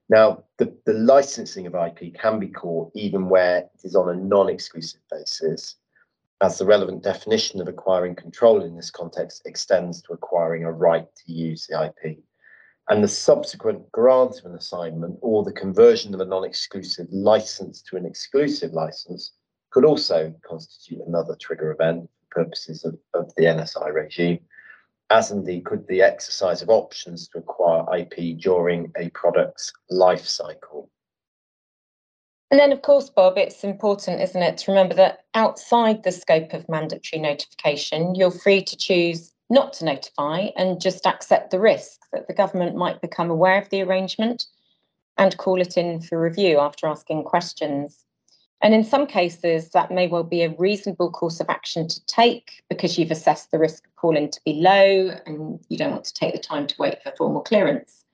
Now, 0.09 0.43
the, 0.57 0.75
the 0.85 0.93
licensing 0.93 1.65
of 1.65 1.75
IP 1.75 2.13
can 2.13 2.39
be 2.39 2.47
caught 2.47 2.91
even 2.93 3.27
where 3.29 3.59
it 3.59 3.69
is 3.83 3.95
on 3.95 4.09
a 4.09 4.15
non 4.15 4.49
exclusive 4.49 5.01
basis, 5.09 5.75
as 6.41 6.57
the 6.57 6.65
relevant 6.65 7.03
definition 7.03 7.59
of 7.59 7.67
acquiring 7.67 8.15
control 8.15 8.63
in 8.63 8.75
this 8.75 8.91
context 8.91 9.43
extends 9.45 10.01
to 10.03 10.13
acquiring 10.13 10.63
a 10.63 10.71
right 10.71 11.07
to 11.15 11.31
use 11.31 11.65
the 11.65 11.85
IP. 11.85 12.19
And 12.87 13.03
the 13.03 13.07
subsequent 13.07 13.91
grant 13.91 14.39
of 14.39 14.45
an 14.45 14.55
assignment 14.55 15.17
or 15.21 15.43
the 15.43 15.51
conversion 15.51 16.13
of 16.13 16.19
a 16.19 16.25
non 16.25 16.43
exclusive 16.43 17.07
license 17.11 17.81
to 17.83 17.97
an 17.97 18.05
exclusive 18.05 18.73
license 18.73 19.31
could 19.71 19.85
also 19.85 20.33
constitute 20.47 21.01
another 21.05 21.35
trigger 21.35 21.71
event 21.71 22.09
purposes 22.35 22.85
of, 22.85 22.97
of 23.13 23.33
the 23.35 23.45
NSI 23.45 23.93
regime, 23.93 24.39
as 25.09 25.31
indeed 25.31 25.65
could 25.65 25.87
the 25.87 26.01
exercise 26.01 26.61
of 26.61 26.69
options 26.69 27.27
to 27.29 27.39
acquire 27.39 27.83
IP 27.97 28.37
during 28.37 28.91
a 28.97 29.09
product's 29.09 29.71
life 29.89 30.25
cycle. 30.25 30.89
And 32.51 32.59
then, 32.59 32.71
of 32.71 32.83
course, 32.83 33.09
Bob, 33.09 33.37
it's 33.37 33.63
important, 33.63 34.21
isn't 34.21 34.41
it, 34.41 34.57
to 34.59 34.71
remember 34.71 34.93
that 34.95 35.25
outside 35.33 36.03
the 36.03 36.11
scope 36.11 36.53
of 36.53 36.69
mandatory 36.69 37.21
notification, 37.21 38.15
you're 38.15 38.31
free 38.31 38.63
to 38.63 38.77
choose 38.77 39.33
not 39.49 39.73
to 39.73 39.85
notify 39.85 40.47
and 40.55 40.81
just 40.81 41.05
accept 41.05 41.51
the 41.51 41.59
risk 41.59 41.99
that 42.13 42.27
the 42.27 42.33
government 42.33 42.75
might 42.75 43.01
become 43.01 43.29
aware 43.29 43.61
of 43.61 43.69
the 43.69 43.81
arrangement 43.81 44.45
and 45.17 45.37
call 45.37 45.61
it 45.61 45.77
in 45.77 46.01
for 46.01 46.21
review 46.21 46.59
after 46.59 46.87
asking 46.87 47.23
questions. 47.23 48.03
And 48.61 48.73
in 48.73 48.83
some 48.83 49.05
cases, 49.05 49.69
that 49.69 49.91
may 49.91 50.07
well 50.07 50.23
be 50.23 50.41
a 50.41 50.55
reasonable 50.57 51.11
course 51.11 51.39
of 51.39 51.49
action 51.49 51.87
to 51.87 52.05
take 52.05 52.63
because 52.69 52.97
you've 52.97 53.11
assessed 53.11 53.51
the 53.51 53.59
risk 53.59 53.85
of 53.85 53.95
call 53.95 54.15
in 54.15 54.31
to 54.31 54.41
be 54.45 54.53
low 54.53 55.11
and 55.25 55.59
you 55.69 55.77
don't 55.77 55.91
want 55.91 56.05
to 56.05 56.13
take 56.13 56.33
the 56.33 56.39
time 56.39 56.65
to 56.67 56.75
wait 56.79 57.03
for 57.03 57.11
formal 57.17 57.41
clearance. 57.41 58.05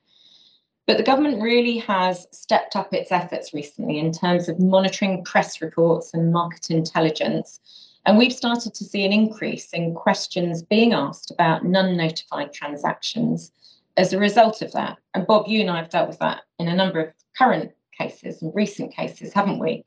But 0.87 0.97
the 0.97 1.03
government 1.03 1.41
really 1.41 1.77
has 1.77 2.27
stepped 2.31 2.75
up 2.75 2.93
its 2.93 3.11
efforts 3.11 3.53
recently 3.53 3.99
in 3.99 4.11
terms 4.11 4.49
of 4.49 4.59
monitoring 4.59 5.23
press 5.23 5.61
reports 5.61 6.13
and 6.13 6.33
market 6.33 6.71
intelligence. 6.71 7.59
And 8.05 8.17
we've 8.17 8.33
started 8.33 8.73
to 8.73 8.83
see 8.83 9.05
an 9.05 9.13
increase 9.13 9.71
in 9.71 9.93
questions 9.93 10.63
being 10.63 10.91
asked 10.91 11.29
about 11.29 11.63
non 11.63 11.95
notified 11.95 12.51
transactions 12.51 13.51
as 13.95 14.11
a 14.11 14.19
result 14.19 14.61
of 14.61 14.71
that. 14.71 14.97
And 15.13 15.27
Bob, 15.27 15.47
you 15.47 15.61
and 15.61 15.69
I 15.69 15.77
have 15.77 15.89
dealt 15.89 16.09
with 16.09 16.19
that 16.19 16.41
in 16.57 16.67
a 16.67 16.75
number 16.75 16.99
of 16.99 17.13
current 17.37 17.71
cases 17.95 18.41
and 18.41 18.53
recent 18.55 18.93
cases, 18.93 19.33
haven't 19.33 19.59
we? 19.59 19.85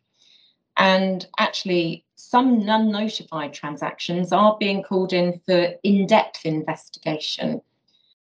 And 0.77 1.27
actually, 1.39 2.05
some 2.17 2.65
non 2.65 2.91
notified 2.91 3.53
transactions 3.53 4.33
are 4.33 4.57
being 4.59 4.83
called 4.83 5.13
in 5.13 5.41
for 5.47 5.75
in 5.83 6.07
depth 6.07 6.45
investigation. 6.45 7.61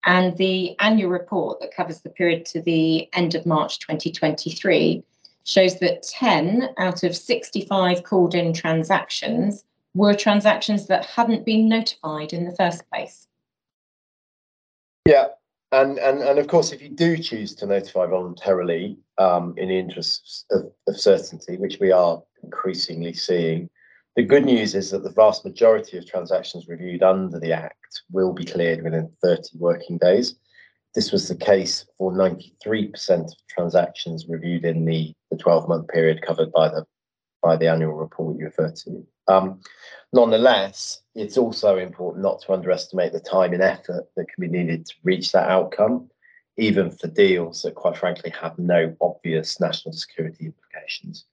And 0.03 0.37
the 0.37 0.79
annual 0.79 1.09
report 1.09 1.59
that 1.61 1.73
covers 1.73 2.01
the 2.01 2.09
period 2.09 2.45
to 2.47 2.61
the 2.61 3.09
end 3.13 3.33
of 3.33 3.45
March 3.47 3.79
2023 3.79 5.03
shows 5.45 5.79
that 5.79 6.03
10 6.03 6.69
out 6.77 7.03
of 7.03 7.15
65 7.15 8.03
called 8.03 8.35
in 8.35 8.53
transactions 8.53 9.63
were 9.95 10.13
transactions 10.13 10.87
that 10.87 11.05
hadn't 11.05 11.45
been 11.45 11.67
notified 11.67 12.33
in 12.33 12.45
the 12.45 12.55
first 12.55 12.87
place. 12.91 13.27
Yeah, 15.07 15.27
and, 15.71 15.97
and, 15.99 16.21
and 16.21 16.39
of 16.39 16.47
course, 16.47 16.71
if 16.71 16.81
you 16.81 16.89
do 16.89 17.17
choose 17.17 17.55
to 17.55 17.65
notify 17.65 18.05
voluntarily 18.05 18.97
um, 19.17 19.53
in 19.57 19.69
the 19.69 19.77
interests 19.77 20.45
of, 20.51 20.71
of 20.87 20.99
certainty, 20.99 21.57
which 21.57 21.79
we 21.79 21.91
are 21.91 22.21
increasingly 22.45 23.13
seeing. 23.13 23.69
The 24.15 24.23
good 24.23 24.45
news 24.45 24.75
is 24.75 24.91
that 24.91 25.03
the 25.03 25.11
vast 25.11 25.43
majority 25.43 25.97
of 25.97 26.07
transactions 26.07 26.69
reviewed 26.69 27.03
under 27.03 27.39
the 27.39 27.51
Act 27.51 28.01
will 28.11 28.31
be 28.31 28.45
cleared 28.45 28.83
within 28.83 29.11
30 29.21 29.57
working 29.57 29.97
days. 29.97 30.35
This 30.93 31.11
was 31.11 31.27
the 31.27 31.35
case 31.35 31.85
for 31.97 32.13
93% 32.13 33.25
of 33.25 33.33
transactions 33.49 34.27
reviewed 34.29 34.63
in 34.63 34.85
the, 34.85 35.13
the 35.29 35.37
12 35.37 35.67
month 35.67 35.89
period 35.89 36.21
covered 36.21 36.51
by 36.53 36.69
the 36.69 36.85
by 37.45 37.55
the 37.55 37.67
annual 37.67 37.93
report 37.93 38.37
you 38.39 38.45
refer 38.45 38.71
to. 38.71 39.05
Um, 39.27 39.61
nonetheless, 40.11 41.01
it's 41.13 41.37
also 41.37 41.77
important 41.77 42.23
not 42.23 42.41
to 42.41 42.53
underestimate 42.53 43.13
the 43.13 43.19
time 43.19 43.53
and 43.53 43.61
effort 43.61 44.05
that 44.15 44.25
can 44.27 44.41
be 44.41 44.47
needed 44.47 44.87
to 44.87 44.93
reach 45.03 45.31
that 45.31 45.47
outcome, 45.47 46.09
even 46.57 46.89
for 46.89 47.07
deals 47.07 47.61
that, 47.61 47.75
quite 47.75 47.97
frankly, 47.97 48.31
have 48.31 48.57
no 48.57 48.95
obvious 48.99 49.59
national 49.59 49.93
security 49.93 50.45
implications. 50.45 51.25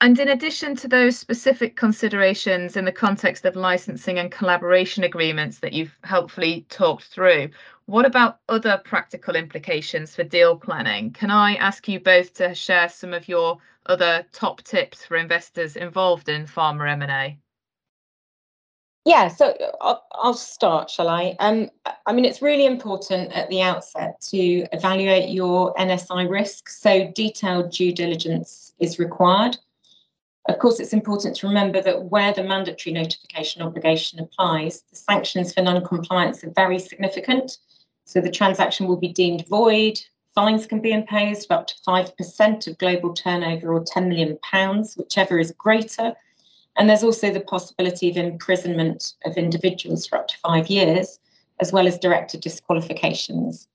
And 0.00 0.18
in 0.18 0.28
addition 0.28 0.76
to 0.76 0.88
those 0.88 1.18
specific 1.18 1.76
considerations 1.76 2.76
in 2.76 2.84
the 2.84 2.92
context 2.92 3.44
of 3.44 3.56
licensing 3.56 4.18
and 4.18 4.30
collaboration 4.30 5.04
agreements 5.04 5.60
that 5.60 5.72
you've 5.72 5.96
helpfully 6.02 6.66
talked 6.68 7.04
through, 7.04 7.50
what 7.86 8.04
about 8.04 8.40
other 8.48 8.80
practical 8.84 9.36
implications 9.36 10.14
for 10.14 10.24
deal 10.24 10.56
planning? 10.56 11.12
Can 11.12 11.30
I 11.30 11.54
ask 11.56 11.86
you 11.86 12.00
both 12.00 12.34
to 12.34 12.54
share 12.54 12.88
some 12.88 13.14
of 13.14 13.28
your 13.28 13.58
other 13.86 14.26
top 14.32 14.62
tips 14.62 15.04
for 15.04 15.16
investors 15.16 15.76
involved 15.76 16.28
in 16.28 16.46
pharma 16.46 16.90
M&A? 16.92 17.38
Yeah, 19.06 19.28
so 19.28 19.54
I'll, 19.82 20.02
I'll, 20.12 20.34
start, 20.34 20.88
shall 20.88 21.08
I? 21.08 21.36
Um, 21.38 21.68
I 22.06 22.14
mean, 22.14 22.24
it's 22.24 22.40
really 22.40 22.64
important 22.64 23.32
at 23.32 23.50
the 23.50 23.60
outset 23.60 24.18
to 24.30 24.66
evaluate 24.72 25.28
your 25.28 25.74
NSI 25.74 26.28
risk. 26.28 26.70
So 26.70 27.12
detailed 27.14 27.70
due 27.70 27.92
diligence 27.92 28.72
is 28.78 28.98
required 28.98 29.58
Of 30.46 30.58
course, 30.58 30.78
it's 30.78 30.92
important 30.92 31.36
to 31.36 31.48
remember 31.48 31.80
that 31.80 32.04
where 32.04 32.32
the 32.32 32.44
mandatory 32.44 32.92
notification 32.92 33.62
obligation 33.62 34.20
applies, 34.20 34.82
the 34.90 34.96
sanctions 34.96 35.54
for 35.54 35.62
non-compliance 35.62 36.44
are 36.44 36.50
very 36.50 36.78
significant. 36.78 37.58
So 38.04 38.20
the 38.20 38.30
transaction 38.30 38.86
will 38.86 38.98
be 38.98 39.08
deemed 39.08 39.48
void, 39.48 39.98
fines 40.34 40.66
can 40.66 40.80
be 40.80 40.92
imposed 40.92 41.50
of 41.50 41.58
up 41.58 41.66
to 41.68 41.74
5% 41.86 42.66
of 42.66 42.78
global 42.78 43.14
turnover 43.14 43.72
or 43.72 43.84
10 43.84 44.08
million 44.08 44.38
pounds, 44.42 44.96
whichever 44.96 45.38
is 45.38 45.52
greater. 45.52 46.12
And 46.76 46.90
there's 46.90 47.04
also 47.04 47.32
the 47.32 47.40
possibility 47.40 48.10
of 48.10 48.16
imprisonment 48.16 49.14
of 49.24 49.36
individuals 49.36 50.06
for 50.06 50.18
up 50.18 50.28
to 50.28 50.38
five 50.38 50.66
years, 50.68 51.20
as 51.60 51.72
well 51.72 51.86
as 51.86 51.98
director 51.98 52.36
disqualifications. 52.36 53.68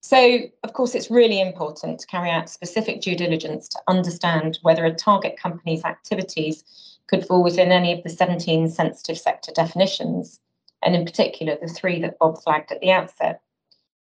So, 0.00 0.38
of 0.62 0.72
course, 0.72 0.94
it's 0.94 1.10
really 1.10 1.40
important 1.40 1.98
to 2.00 2.06
carry 2.06 2.30
out 2.30 2.48
specific 2.48 3.00
due 3.00 3.16
diligence 3.16 3.68
to 3.68 3.80
understand 3.88 4.58
whether 4.62 4.84
a 4.84 4.94
target 4.94 5.36
company's 5.36 5.84
activities 5.84 6.64
could 7.08 7.26
fall 7.26 7.42
within 7.42 7.72
any 7.72 7.92
of 7.92 8.02
the 8.02 8.10
17 8.10 8.68
sensitive 8.68 9.18
sector 9.18 9.52
definitions, 9.52 10.40
and 10.82 10.94
in 10.94 11.04
particular, 11.04 11.56
the 11.60 11.68
three 11.68 12.00
that 12.00 12.18
Bob 12.18 12.40
flagged 12.42 12.72
at 12.72 12.80
the 12.80 12.92
outset. 12.92 13.42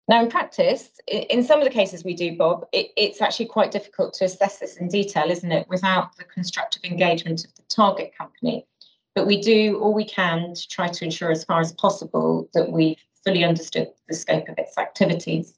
Now, 0.07 0.21
in 0.21 0.29
practice, 0.29 0.89
in 1.07 1.43
some 1.43 1.59
of 1.59 1.65
the 1.65 1.71
cases 1.73 2.03
we 2.03 2.13
do, 2.13 2.35
Bob, 2.35 2.67
it, 2.73 2.91
it's 2.97 3.21
actually 3.21 3.45
quite 3.45 3.71
difficult 3.71 4.13
to 4.15 4.25
assess 4.25 4.59
this 4.59 4.75
in 4.75 4.89
detail, 4.89 5.31
isn't 5.31 5.51
it, 5.51 5.67
without 5.69 6.17
the 6.17 6.25
constructive 6.25 6.83
engagement 6.83 7.45
of 7.45 7.55
the 7.55 7.63
target 7.69 8.13
company. 8.17 8.65
But 9.15 9.27
we 9.27 9.41
do 9.41 9.79
all 9.79 9.93
we 9.93 10.05
can 10.05 10.55
to 10.55 10.67
try 10.67 10.87
to 10.87 11.05
ensure, 11.05 11.31
as 11.31 11.45
far 11.45 11.61
as 11.61 11.71
possible, 11.73 12.49
that 12.53 12.71
we've 12.71 12.97
fully 13.23 13.43
understood 13.45 13.89
the 14.09 14.15
scope 14.15 14.49
of 14.49 14.57
its 14.57 14.77
activities. 14.77 15.57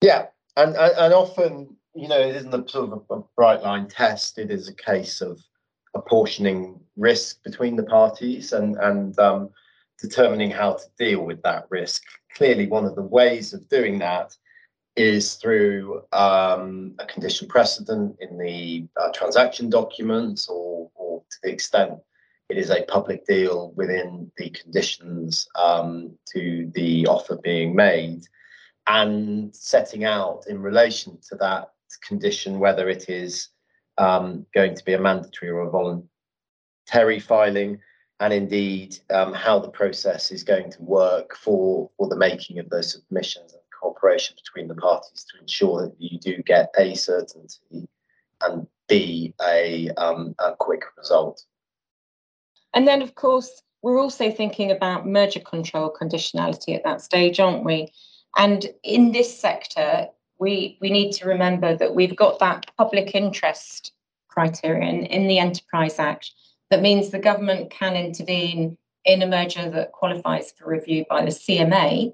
Yeah, 0.00 0.26
and, 0.56 0.76
and, 0.76 0.92
and 0.96 1.14
often, 1.14 1.76
you 1.94 2.08
know, 2.08 2.20
it 2.20 2.36
isn't 2.36 2.54
a 2.54 2.68
sort 2.68 2.92
of 2.92 3.02
a, 3.10 3.22
bright 3.36 3.62
line 3.62 3.88
test. 3.88 4.38
It 4.38 4.50
is 4.50 4.68
a 4.68 4.74
case 4.74 5.20
of 5.20 5.40
apportioning 5.94 6.80
risk 6.96 7.42
between 7.42 7.76
the 7.76 7.84
parties 7.84 8.52
and 8.52 8.76
and 8.76 9.18
um, 9.18 9.50
determining 10.00 10.50
how 10.50 10.74
to 10.74 10.84
deal 10.98 11.24
with 11.24 11.42
that 11.42 11.66
risk. 11.70 12.02
Clearly, 12.34 12.66
one 12.66 12.84
of 12.84 12.94
the 12.94 13.02
ways 13.02 13.52
of 13.52 13.68
doing 13.68 13.98
that 13.98 14.36
is 14.96 15.34
through 15.34 16.02
um, 16.12 16.94
a 16.98 17.06
condition 17.06 17.48
precedent 17.48 18.16
in 18.20 18.36
the 18.38 18.86
uh, 19.00 19.10
transaction 19.12 19.70
documents, 19.70 20.48
or, 20.48 20.90
or 20.94 21.22
to 21.30 21.36
the 21.42 21.50
extent 21.50 21.94
it 22.48 22.56
is 22.56 22.70
a 22.70 22.82
public 22.84 23.26
deal 23.26 23.72
within 23.76 24.30
the 24.38 24.50
conditions 24.50 25.46
um, 25.56 26.10
to 26.32 26.70
the 26.74 27.06
offer 27.06 27.36
being 27.36 27.74
made 27.74 28.22
and 28.88 29.54
setting 29.54 30.04
out 30.04 30.44
in 30.48 30.60
relation 30.60 31.18
to 31.28 31.36
that 31.36 31.70
condition 32.06 32.58
whether 32.58 32.88
it 32.88 33.08
is 33.08 33.48
um, 33.98 34.46
going 34.54 34.74
to 34.74 34.84
be 34.84 34.94
a 34.94 35.00
mandatory 35.00 35.50
or 35.50 35.60
a 35.60 35.70
voluntary 35.70 37.20
filing, 37.20 37.78
and 38.20 38.32
indeed 38.32 38.98
um, 39.10 39.32
how 39.32 39.58
the 39.58 39.68
process 39.68 40.30
is 40.30 40.42
going 40.42 40.70
to 40.70 40.82
work 40.82 41.36
for, 41.36 41.90
for 41.96 42.08
the 42.08 42.16
making 42.16 42.58
of 42.58 42.68
those 42.70 42.92
submissions 42.92 43.52
and 43.52 43.62
cooperation 43.80 44.36
between 44.36 44.68
the 44.68 44.74
parties 44.74 45.24
to 45.30 45.40
ensure 45.40 45.82
that 45.82 45.94
you 45.98 46.18
do 46.18 46.42
get 46.42 46.72
a 46.78 46.94
certainty 46.94 47.88
and 48.40 48.66
b 48.88 49.34
a, 49.42 49.90
um, 49.96 50.34
a 50.38 50.54
quick 50.56 50.82
result. 50.96 51.44
And 52.74 52.86
then, 52.86 53.02
of 53.02 53.14
course, 53.14 53.62
we're 53.82 54.00
also 54.00 54.30
thinking 54.30 54.70
about 54.70 55.06
merger 55.06 55.40
control 55.40 55.94
conditionality 56.00 56.74
at 56.74 56.84
that 56.84 57.00
stage, 57.00 57.38
aren't 57.40 57.64
we? 57.64 57.92
And 58.36 58.66
in 58.82 59.12
this 59.12 59.38
sector, 59.38 60.08
we, 60.38 60.78
we 60.80 60.90
need 60.90 61.12
to 61.12 61.26
remember 61.26 61.76
that 61.76 61.94
we've 61.94 62.16
got 62.16 62.38
that 62.38 62.66
public 62.76 63.14
interest 63.14 63.92
criterion 64.28 65.04
in 65.06 65.26
the 65.26 65.38
Enterprise 65.38 65.98
Act 65.98 66.30
that 66.70 66.82
means 66.82 67.10
the 67.10 67.18
government 67.18 67.70
can 67.70 67.96
intervene 67.96 68.76
in 69.04 69.22
a 69.22 69.26
merger 69.26 69.70
that 69.70 69.92
qualifies 69.92 70.52
for 70.52 70.70
review 70.70 71.04
by 71.08 71.24
the 71.24 71.30
CMA, 71.30 72.12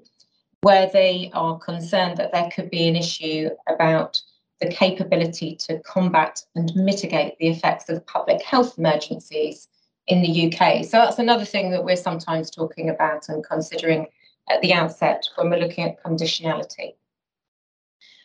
where 0.61 0.89
they 0.91 1.29
are 1.33 1.59
concerned 1.59 2.17
that 2.17 2.31
there 2.31 2.49
could 2.55 2.69
be 2.69 2.87
an 2.87 2.95
issue 2.95 3.49
about 3.67 4.21
the 4.61 4.69
capability 4.69 5.55
to 5.55 5.79
combat 5.79 6.41
and 6.55 6.73
mitigate 6.75 7.37
the 7.37 7.47
effects 7.47 7.89
of 7.89 8.05
public 8.07 8.41
health 8.41 8.77
emergencies 8.77 9.67
in 10.07 10.21
the 10.21 10.47
UK. 10.47 10.85
So 10.85 10.97
that's 10.97 11.19
another 11.19 11.45
thing 11.45 11.71
that 11.71 11.83
we're 11.83 11.95
sometimes 11.95 12.49
talking 12.49 12.89
about 12.89 13.27
and 13.27 13.43
considering 13.43 14.07
at 14.49 14.61
the 14.61 14.73
outset 14.73 15.27
when 15.35 15.49
we're 15.49 15.59
looking 15.59 15.85
at 15.85 16.03
conditionality. 16.03 16.95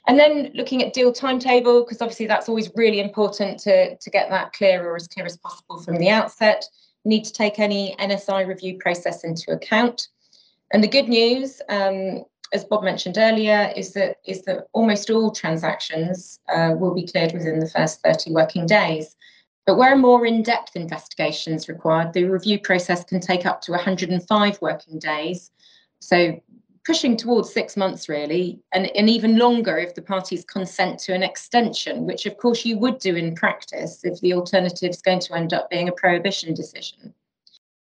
And 0.06 0.18
then 0.18 0.50
looking 0.54 0.83
at 0.83 0.92
deal 0.92 1.12
timetable, 1.12 1.85
because 1.85 2.00
obviously 2.00 2.26
that's 2.26 2.48
always 2.48 2.70
really 2.74 3.00
important 3.00 3.61
to, 3.61 3.96
to 3.96 4.11
get 4.11 4.30
that 4.30 4.52
clear 4.52 4.85
or 4.88 4.96
as 4.96 5.06
clear 5.06 5.26
as 5.26 5.37
possible 5.37 5.80
from 5.80 5.96
the 5.96 6.09
outset. 6.09 6.64
Need 7.04 7.24
to 7.24 7.33
take 7.33 7.59
any 7.59 7.94
NSI 7.98 8.46
review 8.46 8.78
process 8.78 9.24
into 9.24 9.52
account. 9.52 10.09
And 10.72 10.83
the 10.83 10.88
good 10.88 11.09
news, 11.09 11.61
um, 11.68 12.24
as 12.52 12.64
Bob 12.64 12.83
mentioned 12.83 13.18
earlier, 13.18 13.72
is 13.76 13.92
that 13.92 14.16
is 14.26 14.42
that 14.42 14.66
almost 14.72 15.11
all 15.11 15.30
transactions 15.30 16.40
uh, 16.52 16.74
will 16.76 16.94
be 16.94 17.06
cleared 17.06 17.33
within 17.33 17.59
the 17.59 17.68
first 17.68 18.02
30 18.02 18.33
working 18.33 18.66
days. 18.66 19.16
But 19.66 19.76
where 19.76 19.96
more 19.96 20.26
in-depth 20.26 20.74
investigation 20.74 21.52
is 21.52 21.68
required, 21.68 22.12
the 22.12 22.24
review 22.24 22.59
process 22.59 23.04
can 23.04 23.20
take 23.20 23.46
up 23.46 23.61
to 23.62 23.72
105 23.72 24.59
working 24.61 24.98
days, 24.98 25.50
so 26.00 26.40
pushing 26.84 27.16
towards 27.16 27.52
six 27.52 27.76
months 27.76 28.08
really, 28.08 28.60
and, 28.72 28.86
and 28.96 29.08
even 29.08 29.38
longer 29.38 29.78
if 29.78 29.94
the 29.94 30.02
parties 30.02 30.44
consent 30.44 30.98
to 30.98 31.14
an 31.14 31.22
extension, 31.22 32.06
which 32.06 32.26
of 32.26 32.36
course 32.38 32.64
you 32.64 32.78
would 32.78 32.98
do 32.98 33.14
in 33.16 33.34
practice 33.34 34.00
if 34.04 34.20
the 34.20 34.32
alternative 34.32 34.90
is 34.90 35.02
going 35.02 35.20
to 35.20 35.34
end 35.34 35.52
up 35.52 35.68
being 35.70 35.88
a 35.88 35.92
prohibition 35.92 36.54
decision. 36.54 37.14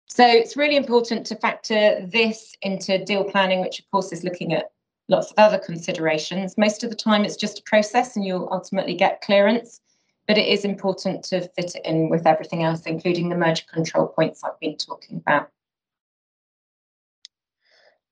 So 0.07 0.25
it's 0.25 0.57
really 0.57 0.77
important 0.77 1.25
to 1.27 1.35
factor 1.35 2.03
this 2.07 2.55
into 2.61 3.03
deal 3.03 3.23
planning, 3.23 3.61
which 3.61 3.79
of 3.79 3.91
course 3.91 4.11
is 4.11 4.23
looking 4.23 4.53
at 4.53 4.71
lots 5.09 5.31
of 5.31 5.37
other 5.37 5.59
considerations. 5.59 6.57
Most 6.57 6.83
of 6.83 6.89
the 6.89 6.95
time 6.95 7.23
it's 7.23 7.35
just 7.35 7.59
a 7.59 7.63
process 7.63 8.15
and 8.15 8.25
you'll 8.25 8.49
ultimately 8.51 8.95
get 8.95 9.21
clearance, 9.21 9.81
but 10.27 10.37
it 10.37 10.47
is 10.47 10.65
important 10.65 11.23
to 11.25 11.41
fit 11.49 11.75
it 11.75 11.85
in 11.85 12.09
with 12.09 12.25
everything 12.25 12.63
else, 12.63 12.81
including 12.85 13.29
the 13.29 13.37
merger 13.37 13.65
control 13.71 14.07
points 14.07 14.43
I've 14.43 14.59
been 14.59 14.77
talking 14.77 15.17
about. 15.17 15.49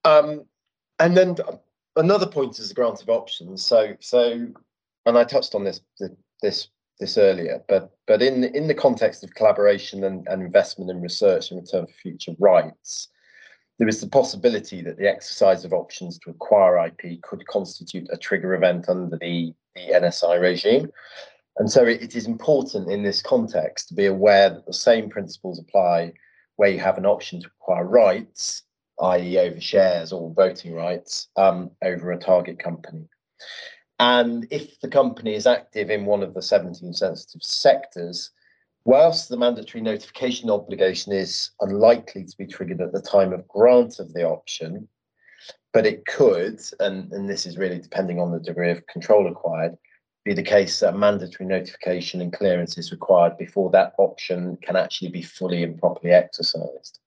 Um, 0.06 0.46
and 1.00 1.18
then 1.18 1.36
another 1.96 2.28
point 2.28 2.60
is 2.60 2.70
the 2.70 2.76
grant 2.76 3.02
of 3.02 3.10
options. 3.10 3.65
So, 3.65 3.96
so, 4.00 4.48
and 5.06 5.18
I 5.18 5.24
touched 5.24 5.56
on 5.56 5.63
this 5.63 5.82
this 6.41 6.70
this 7.00 7.18
earlier, 7.18 7.62
but 7.68 7.91
but 8.08 8.22
in 8.22 8.44
in 8.44 8.68
the 8.68 8.74
context 8.74 9.24
of 9.24 9.36
collaboration 9.36 10.04
and, 10.06 10.26
and 10.28 10.41
investment 10.41 10.89
in 10.91 11.02
research 11.02 11.52
in 11.52 11.58
return 11.58 11.88
for 11.88 11.94
future 11.94 12.36
rights, 12.39 13.10
there 13.78 13.88
is 13.88 14.00
the 14.00 14.08
possibility 14.08 14.82
that 14.82 14.98
the 14.98 15.10
exercise 15.10 15.65
of 15.65 15.74
options 15.74 16.18
to 16.20 16.30
acquire 16.30 16.88
IP 16.88 17.22
could 17.22 17.46
constitute 17.48 18.08
a 18.12 18.18
trigger 18.18 18.54
event 18.54 18.88
under 18.88 19.18
the, 19.18 19.54
the 19.76 19.91
NSI 19.91 20.39
regime. 20.39 20.91
And 21.58 21.72
so 21.72 21.86
it, 21.86 22.02
it 22.02 22.15
is 22.15 22.26
important 22.26 22.89
in 22.89 23.04
this 23.04 23.22
context 23.22 23.89
to 23.89 23.94
be 23.94 24.06
aware 24.06 24.50
that 24.50 24.65
the 24.65 24.74
same 24.74 25.10
principles 25.10 25.60
apply 25.60 26.13
where 26.58 26.70
you 26.70 26.80
have 26.80 26.98
an 26.98 27.06
option 27.06 27.41
to 27.41 27.48
acquire 27.48 27.86
rights 27.86 28.63
i.e., 29.01 29.38
over 29.38 29.60
shares 29.60 30.12
or 30.12 30.34
voting 30.34 30.73
rights, 30.73 31.27
um, 31.36 31.71
over 31.84 32.12
a 32.12 32.19
target 32.19 32.60
company. 32.60 33.08
And 33.99 34.47
if 34.51 34.79
the 34.81 34.89
company 34.89 35.36
is 35.36 35.47
active 35.47 35.89
in 35.89 36.05
one 36.05 36.23
of 36.23 36.34
the 36.34 36.41
17 36.41 36.93
sensitive 36.93 37.43
sectors, 37.43 38.31
whilst 38.84 39.29
the 39.29 39.38
mandatory 39.38 39.81
notification 39.81 40.49
obligation 40.49 41.13
is 41.13 41.51
unlikely 41.62 42.25
to 42.25 42.38
be 42.38 42.45
triggered 42.45 42.81
at 42.81 42.91
the 42.91 43.01
time 43.01 43.34
of 43.34 43.47
grant 43.47 43.99
of 43.99 44.13
the 44.13 44.23
option, 44.23 44.88
but 45.73 45.86
it 45.86 46.05
could, 46.05 46.62
and, 46.79 47.12
and 47.12 47.29
this 47.29 47.45
is 47.45 47.58
really 47.58 47.79
depending 47.79 48.19
on 48.19 48.31
the 48.31 48.39
degree 48.39 48.71
of 48.71 48.86
control 48.88 49.27
acquired, 49.27 49.77
be 50.23 50.34
the 50.34 50.43
case 50.43 50.79
that 50.79 50.97
mandatory 50.97 51.47
notification 51.47 52.19
and 52.19 52.34
clearance 52.34 52.77
is 52.77 52.91
required 52.91 53.38
before 53.38 53.69
that 53.69 53.93
option 53.97 54.58
can 54.63 54.75
actually 54.75 55.10
be 55.10 55.21
fully 55.21 55.63
and 55.63 55.77
properly 55.77 56.12
exercised. 56.12 56.99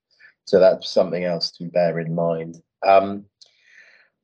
So 0.49 0.59
that's 0.59 0.89
something 0.89 1.25
else 1.25 1.51
to 1.53 1.65
bear 1.65 1.99
in 1.99 2.15
mind. 2.15 2.63
Um, 2.87 3.27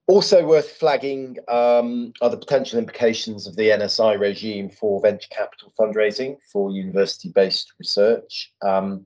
also 0.06 0.46
worth 0.46 0.70
flagging 0.70 1.36
um, 1.48 2.14
are 2.22 2.30
the 2.30 2.38
potential 2.38 2.78
implications 2.78 3.46
of 3.46 3.56
the 3.56 3.68
NSI 3.68 4.18
regime 4.18 4.70
for 4.70 5.02
venture 5.02 5.28
capital 5.30 5.74
fundraising 5.78 6.38
for 6.50 6.70
university-based 6.70 7.74
research. 7.78 8.52
Um, 8.62 9.04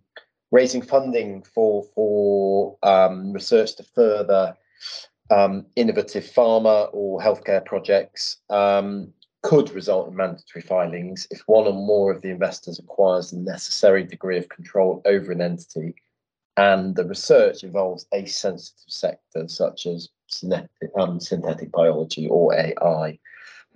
raising 0.53 0.81
funding 0.81 1.43
for 1.43 1.83
for 1.93 2.79
um, 2.85 3.33
research 3.33 3.75
to 3.77 3.83
further 3.83 4.57
um, 5.31 5.67
innovative 5.75 6.25
pharma 6.25 6.89
or 6.93 7.21
healthcare 7.21 7.65
projects 7.65 8.39
um, 8.49 9.13
could 9.43 9.71
result 9.71 10.09
in 10.09 10.15
mandatory 10.15 10.63
filings 10.63 11.27
if 11.33 11.43
one 11.47 11.67
or 11.67 11.73
more 11.73 12.13
of 12.13 12.23
the 12.23 12.31
investors 12.31 12.79
acquires 12.79 13.33
the 13.33 13.39
necessary 13.39 14.05
degree 14.05 14.39
of 14.39 14.49
control 14.49 15.03
over 15.05 15.33
an 15.33 15.41
entity 15.41 15.97
and 16.59 16.97
the 16.97 17.05
research 17.05 17.63
involves 17.63 18.07
a 18.13 18.27
sensitive 18.27 18.83
sector 18.89 19.47
such 19.47 19.87
as 19.87 20.09
synthetic, 20.27 20.91
um, 20.99 21.21
synthetic 21.21 21.71
biology 21.71 22.27
or 22.29 22.53
AI. 22.53 23.17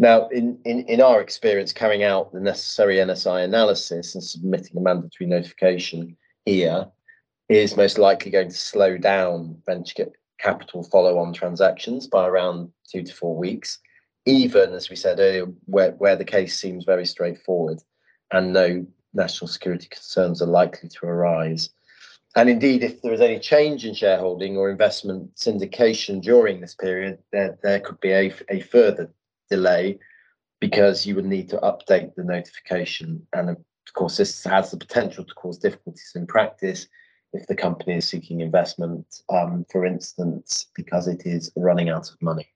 Now, 0.01 0.27
in, 0.29 0.59
in, 0.65 0.81
in 0.87 1.01
our 1.01 1.21
experience, 1.21 1.73
carrying 1.73 2.03
out 2.03 2.33
the 2.33 2.41
necessary 2.41 2.97
NSI 2.97 3.45
analysis 3.45 4.17
and 4.17 4.25
submitting 4.25 4.77
a 4.77 4.81
mandatory 4.81 5.31
notification 5.31 6.17
here 6.45 6.89
is 7.49 7.77
most 7.77 7.99
likely 7.99 8.33
going 8.33 8.49
to 8.49 8.57
slow 8.57 8.99
down 8.99 9.63
venture 9.65 10.11
capital 10.41 10.83
follow 10.83 11.19
on 11.19 11.33
transactions 11.33 12.09
by 12.09 12.27
around 12.27 12.73
two 12.91 13.05
to 13.05 13.15
four 13.15 13.37
weeks, 13.37 13.79
even 14.27 14.73
as 14.73 14.91
we 14.91 14.97
said 14.97 15.21
earlier, 15.21 15.47
where, 15.67 15.93
where 15.93 16.17
the 16.17 16.25
case 16.25 16.59
seems 16.59 16.85
very 16.85 17.07
straightforward 17.07 17.81
and 18.33 18.53
no 18.53 18.85
national 19.15 19.47
security 19.47 19.87
concerns 19.89 20.43
are 20.43 20.47
likely 20.47 20.89
to 20.89 21.07
arise. 21.07 21.71
And 22.35 22.49
indeed, 22.49 22.83
if 22.83 23.03
there 23.03 23.13
is 23.13 23.21
any 23.21 23.39
change 23.39 23.85
in 23.85 23.95
shareholding 23.95 24.57
or 24.57 24.71
investment 24.71 25.35
syndication 25.37 26.23
during 26.23 26.61
this 26.61 26.75
period, 26.75 27.19
there, 27.31 27.59
there 27.63 27.81
could 27.81 28.01
be 28.01 28.13
a, 28.13 28.33
a 28.49 28.61
further 28.61 29.13
delay 29.51 29.99
because 30.61 31.05
you 31.05 31.15
would 31.15 31.27
need 31.27 31.51
to 31.51 31.59
update 31.59 32.15
the 32.15 32.25
notification. 32.25 33.27
And 33.35 33.51
of 33.51 33.59
course, 33.95 34.17
this 34.17 34.45
has 34.45 34.71
the 34.71 34.79
potential 34.79 35.25
to 35.25 35.35
cause 35.35 35.59
difficulties 35.59 36.13
in 36.15 36.27
practice 36.27 36.87
if 37.35 37.47
the 37.47 37.55
company 37.55 37.97
is 37.97 38.09
seeking 38.09 38.41
investment, 38.41 39.23
um, 39.31 39.67
for 39.71 39.85
instance, 39.85 40.67
because 40.75 41.09
it 41.09 41.23
is 41.25 41.51
running 41.57 41.89
out 41.89 42.11
of 42.11 42.21
money. 42.23 42.52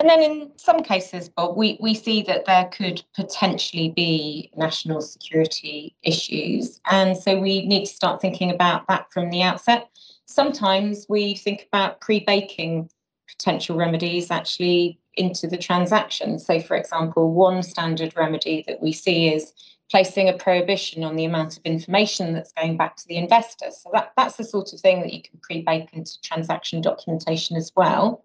And 0.00 0.08
then 0.08 0.22
in 0.22 0.52
some 0.56 0.82
cases, 0.82 1.28
Bob, 1.28 1.56
we, 1.56 1.76
we 1.80 1.92
see 1.92 2.22
that 2.22 2.44
there 2.44 2.66
could 2.66 3.02
potentially 3.16 3.90
be 3.90 4.50
national 4.56 5.00
security 5.00 5.96
issues. 6.04 6.80
And 6.88 7.16
so 7.16 7.38
we 7.38 7.66
need 7.66 7.86
to 7.86 7.92
start 7.92 8.20
thinking 8.20 8.50
about 8.50 8.86
that 8.86 9.12
from 9.12 9.30
the 9.30 9.42
outset. 9.42 9.88
Sometimes 10.26 11.06
we 11.08 11.34
think 11.34 11.66
about 11.72 12.00
pre 12.00 12.20
baking 12.20 12.90
potential 13.28 13.76
remedies 13.76 14.30
actually 14.30 15.00
into 15.14 15.48
the 15.48 15.58
transaction. 15.58 16.38
So, 16.38 16.60
for 16.60 16.76
example, 16.76 17.32
one 17.32 17.62
standard 17.64 18.14
remedy 18.16 18.64
that 18.68 18.80
we 18.80 18.92
see 18.92 19.34
is 19.34 19.52
placing 19.90 20.28
a 20.28 20.34
prohibition 20.34 21.02
on 21.02 21.16
the 21.16 21.24
amount 21.24 21.56
of 21.56 21.64
information 21.64 22.34
that's 22.34 22.52
going 22.52 22.76
back 22.76 22.96
to 22.96 23.08
the 23.08 23.16
investor. 23.16 23.70
So 23.70 23.90
that, 23.94 24.12
that's 24.16 24.36
the 24.36 24.44
sort 24.44 24.72
of 24.72 24.80
thing 24.80 25.00
that 25.00 25.12
you 25.12 25.22
can 25.22 25.38
pre-bake 25.40 25.88
into 25.92 26.20
transaction 26.20 26.82
documentation 26.82 27.56
as 27.56 27.72
well. 27.74 28.22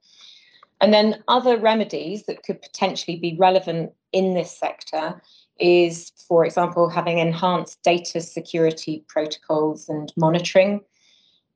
And 0.84 0.94
then 0.94 1.24
other 1.30 1.58
remedies 1.58 2.24
that 2.24 2.44
could 2.44 2.62
potentially 2.62 3.16
be 3.16 3.38
relevant 3.40 3.94
in 4.12 4.34
this 4.34 4.52
sector 4.52 5.22
is, 5.58 6.12
for 6.28 6.44
example, 6.44 6.90
having 6.90 7.20
enhanced 7.20 7.82
data 7.84 8.20
security 8.20 9.06
protocols 9.08 9.88
and 9.88 10.12
monitoring 10.18 10.82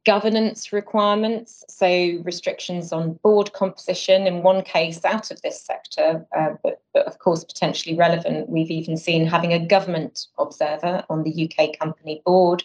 governance 0.05 0.71
requirements, 0.71 1.65
so 1.67 2.21
restrictions 2.23 2.93
on 2.93 3.19
board 3.21 3.51
composition. 3.51 4.27
In 4.27 4.43
one 4.43 4.61
case, 4.63 5.03
out 5.03 5.29
of 5.29 5.41
this 5.41 5.61
sector, 5.61 6.25
uh, 6.33 6.51
but, 6.63 6.81
but 6.93 7.05
of 7.05 7.19
course 7.19 7.43
potentially 7.43 7.97
relevant, 7.97 8.47
we've 8.47 8.71
even 8.71 8.95
seen 8.95 9.27
having 9.27 9.51
a 9.51 9.59
government 9.59 10.27
observer 10.37 11.03
on 11.09 11.23
the 11.23 11.51
UK 11.51 11.77
company 11.77 12.21
board. 12.25 12.63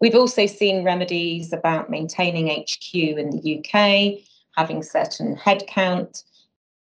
We've 0.00 0.14
also 0.14 0.46
seen 0.46 0.84
remedies 0.84 1.52
about 1.52 1.90
maintaining 1.90 2.46
HQ 2.48 2.94
in 2.94 3.28
the 3.28 3.58
UK, 3.58 4.24
having 4.56 4.82
certain 4.82 5.36
headcount. 5.36 6.24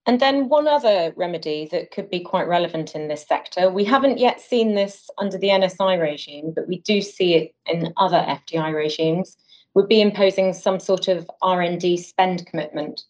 And 0.06 0.20
then 0.20 0.48
one 0.48 0.68
other 0.68 1.14
remedy 1.16 1.68
that 1.72 1.90
could 1.90 2.10
be 2.10 2.20
quite 2.20 2.46
relevant 2.46 2.94
in 2.94 3.08
this 3.08 3.26
sector, 3.26 3.70
we 3.70 3.84
haven't 3.84 4.18
yet 4.18 4.40
seen 4.40 4.74
this 4.74 5.08
under 5.16 5.38
the 5.38 5.48
NSI 5.48 6.00
regime, 6.00 6.52
but 6.54 6.68
we 6.68 6.80
do 6.80 7.00
see 7.00 7.34
it 7.34 7.54
in 7.66 7.92
other 7.96 8.18
FDI 8.18 8.74
regimes, 8.74 9.36
would 9.74 9.88
be 9.88 10.02
imposing 10.02 10.52
some 10.52 10.78
sort 10.78 11.08
of 11.08 11.28
R&D 11.42 11.96
spend 11.96 12.46
commitment. 12.46 13.02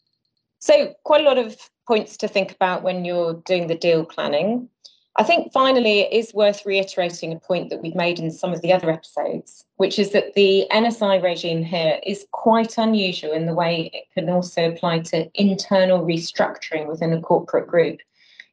So 0.61 0.95
quite 1.05 1.21
a 1.21 1.25
lot 1.25 1.39
of 1.39 1.57
points 1.87 2.17
to 2.19 2.29
think 2.29 2.53
about 2.53 2.83
when 2.83 3.05
you're 3.05 3.35
doing 3.45 3.67
the 3.67 3.75
deal 3.75 4.05
planning. 4.05 4.69
I 5.17 5.23
think 5.23 5.53
finally 5.53 6.01
it 6.01 6.13
is 6.13 6.35
worth 6.35 6.67
reiterating 6.67 7.33
a 7.33 7.39
point 7.39 7.71
that 7.71 7.81
we've 7.81 7.95
made 7.95 8.19
in 8.19 8.33
some 8.33 8.53
of 8.53 8.63
the 8.63 8.73
other 8.73 8.91
episodes, 8.91 9.65
which 9.77 9.99
is 9.99 10.11
that 10.11 10.35
the 10.35 10.67
NSI 10.73 11.23
regime 11.23 11.63
here 11.63 12.01
is 12.05 12.27
quite 12.33 12.79
unusual 12.79 13.31
in 13.31 13.47
the 13.47 13.55
way 13.55 13.91
it 13.93 14.07
can 14.13 14.29
also 14.29 14.69
apply 14.69 15.01
to 15.01 15.31
internal 15.35 16.05
restructuring 16.05 16.89
within 16.89 17.13
a 17.13 17.21
corporate 17.21 17.69
group, 17.69 18.01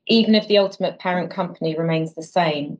even 0.05 0.35
if 0.35 0.47
the 0.47 0.59
ultimate 0.59 0.99
parent 0.99 1.31
company 1.31 1.75
remains 1.75 2.13
the 2.13 2.21
same. 2.21 2.77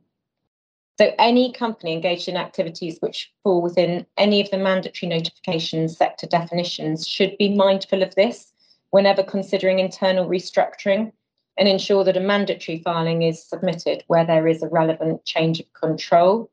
So 0.98 1.12
any 1.18 1.52
company 1.52 1.92
engaged 1.92 2.28
in 2.28 2.36
activities 2.36 2.98
which 3.00 3.32
fall 3.42 3.62
within 3.62 4.06
any 4.16 4.40
of 4.40 4.50
the 4.50 4.58
mandatory 4.58 5.10
notification 5.10 5.88
sector 5.88 6.28
definitions 6.28 7.08
should 7.08 7.36
be 7.36 7.48
mindful 7.48 8.04
of 8.04 8.14
this 8.14 8.52
whenever 8.90 9.24
considering 9.24 9.80
internal 9.80 10.28
restructuring 10.28 11.10
and 11.58 11.68
ensure 11.68 12.04
that 12.04 12.16
a 12.16 12.20
mandatory 12.20 12.80
filing 12.82 13.22
is 13.22 13.44
submitted 13.44 14.04
where 14.06 14.24
there 14.24 14.48
is 14.48 14.62
a 14.62 14.68
relevant 14.68 15.24
change 15.24 15.60
of 15.60 15.72
control. 15.72 16.50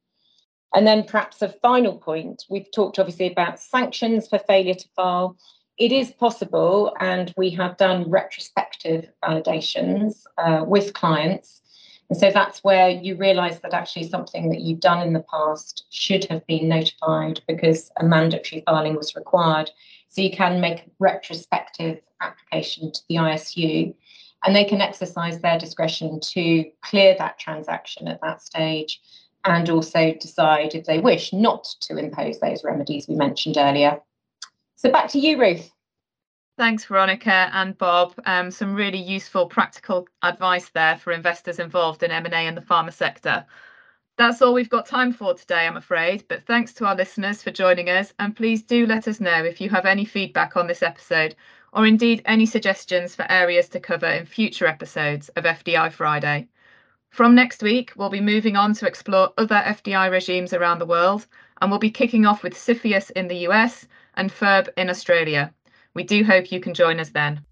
And 0.75 0.85
then 0.85 1.03
perhaps 1.03 1.41
a 1.41 1.49
final 1.49 1.97
point, 1.97 2.43
we've 2.49 2.71
talked 2.71 2.99
obviously 2.99 3.31
about 3.31 3.59
sanctions 3.59 4.27
for 4.27 4.39
failure 4.39 4.75
to 4.75 4.87
file. 4.95 5.37
It 5.77 5.91
is 5.91 6.11
possible, 6.11 6.93
and 6.99 7.33
we 7.37 7.49
have 7.51 7.77
done 7.77 8.09
retrospective 8.09 9.09
validations 9.23 10.23
uh, 10.37 10.63
with 10.67 10.93
clients 10.93 11.59
and 12.09 12.17
so 12.17 12.31
that's 12.31 12.63
where 12.63 12.89
you 12.89 13.15
realize 13.15 13.59
that 13.59 13.73
actually 13.73 14.09
something 14.09 14.49
that 14.49 14.61
you've 14.61 14.79
done 14.79 15.05
in 15.05 15.13
the 15.13 15.25
past 15.31 15.85
should 15.89 16.25
have 16.25 16.45
been 16.47 16.67
notified 16.67 17.41
because 17.47 17.91
a 17.99 18.03
mandatory 18.03 18.63
filing 18.65 18.95
was 18.95 19.15
required. 19.15 19.69
So 20.09 20.21
you 20.21 20.31
can 20.31 20.59
make 20.59 20.79
a 20.79 20.89
retrospective 20.97 22.01
application 22.19 22.91
to 22.91 22.99
the 23.07 23.15
ISU 23.15 23.93
and 24.43 24.55
they 24.55 24.65
can 24.65 24.81
exercise 24.81 25.39
their 25.39 25.59
discretion 25.59 26.19
to 26.19 26.65
clear 26.81 27.15
that 27.17 27.39
transaction 27.39 28.07
at 28.07 28.21
that 28.21 28.41
stage 28.41 29.01
and 29.45 29.69
also 29.69 30.13
decide 30.19 30.75
if 30.75 30.85
they 30.85 30.99
wish 30.99 31.33
not 31.33 31.63
to 31.81 31.97
impose 31.97 32.39
those 32.39 32.63
remedies 32.63 33.07
we 33.07 33.15
mentioned 33.15 33.57
earlier. 33.57 33.99
So 34.75 34.91
back 34.91 35.09
to 35.09 35.19
you, 35.19 35.39
Ruth. 35.39 35.71
Thanks, 36.57 36.85
Veronica 36.85 37.49
and 37.53 37.77
Bob. 37.77 38.13
Um, 38.25 38.51
some 38.51 38.75
really 38.75 39.01
useful 39.01 39.45
practical 39.47 40.07
advice 40.21 40.69
there 40.69 40.97
for 40.97 41.13
investors 41.13 41.57
involved 41.57 42.03
in 42.03 42.11
M&A 42.11 42.47
in 42.47 42.55
the 42.55 42.61
pharma 42.61 42.91
sector. 42.91 43.45
That's 44.17 44.41
all 44.41 44.53
we've 44.53 44.69
got 44.69 44.85
time 44.85 45.13
for 45.13 45.33
today, 45.33 45.65
I'm 45.65 45.77
afraid, 45.77 46.25
but 46.27 46.45
thanks 46.45 46.73
to 46.73 46.85
our 46.85 46.95
listeners 46.95 47.41
for 47.41 47.51
joining 47.51 47.89
us 47.89 48.13
and 48.19 48.35
please 48.35 48.61
do 48.61 48.85
let 48.85 49.07
us 49.07 49.21
know 49.21 49.45
if 49.45 49.61
you 49.61 49.69
have 49.69 49.85
any 49.85 50.03
feedback 50.03 50.57
on 50.57 50.67
this 50.67 50.83
episode 50.83 51.37
or 51.73 51.85
indeed 51.85 52.21
any 52.25 52.45
suggestions 52.45 53.15
for 53.15 53.25
areas 53.29 53.69
to 53.69 53.79
cover 53.79 54.07
in 54.07 54.25
future 54.25 54.67
episodes 54.67 55.29
of 55.29 55.43
FDI 55.43 55.91
Friday. 55.91 56.47
From 57.09 57.35
next 57.35 57.63
week, 57.63 57.91
we'll 57.95 58.09
be 58.09 58.21
moving 58.21 58.55
on 58.55 58.73
to 58.73 58.87
explore 58.87 59.33
other 59.37 59.55
FDI 59.55 60.11
regimes 60.11 60.53
around 60.53 60.79
the 60.79 60.85
world 60.85 61.25
and 61.61 61.69
we'll 61.69 61.79
be 61.79 61.91
kicking 61.91 62.25
off 62.25 62.43
with 62.43 62.53
CFIUS 62.53 63.11
in 63.11 63.27
the 63.27 63.47
US 63.47 63.87
and 64.15 64.31
FIRB 64.31 64.69
in 64.77 64.89
Australia. 64.89 65.53
We 65.93 66.03
do 66.03 66.23
hope 66.23 66.51
you 66.51 66.59
can 66.59 66.73
join 66.73 66.99
us 66.99 67.09
then. 67.09 67.45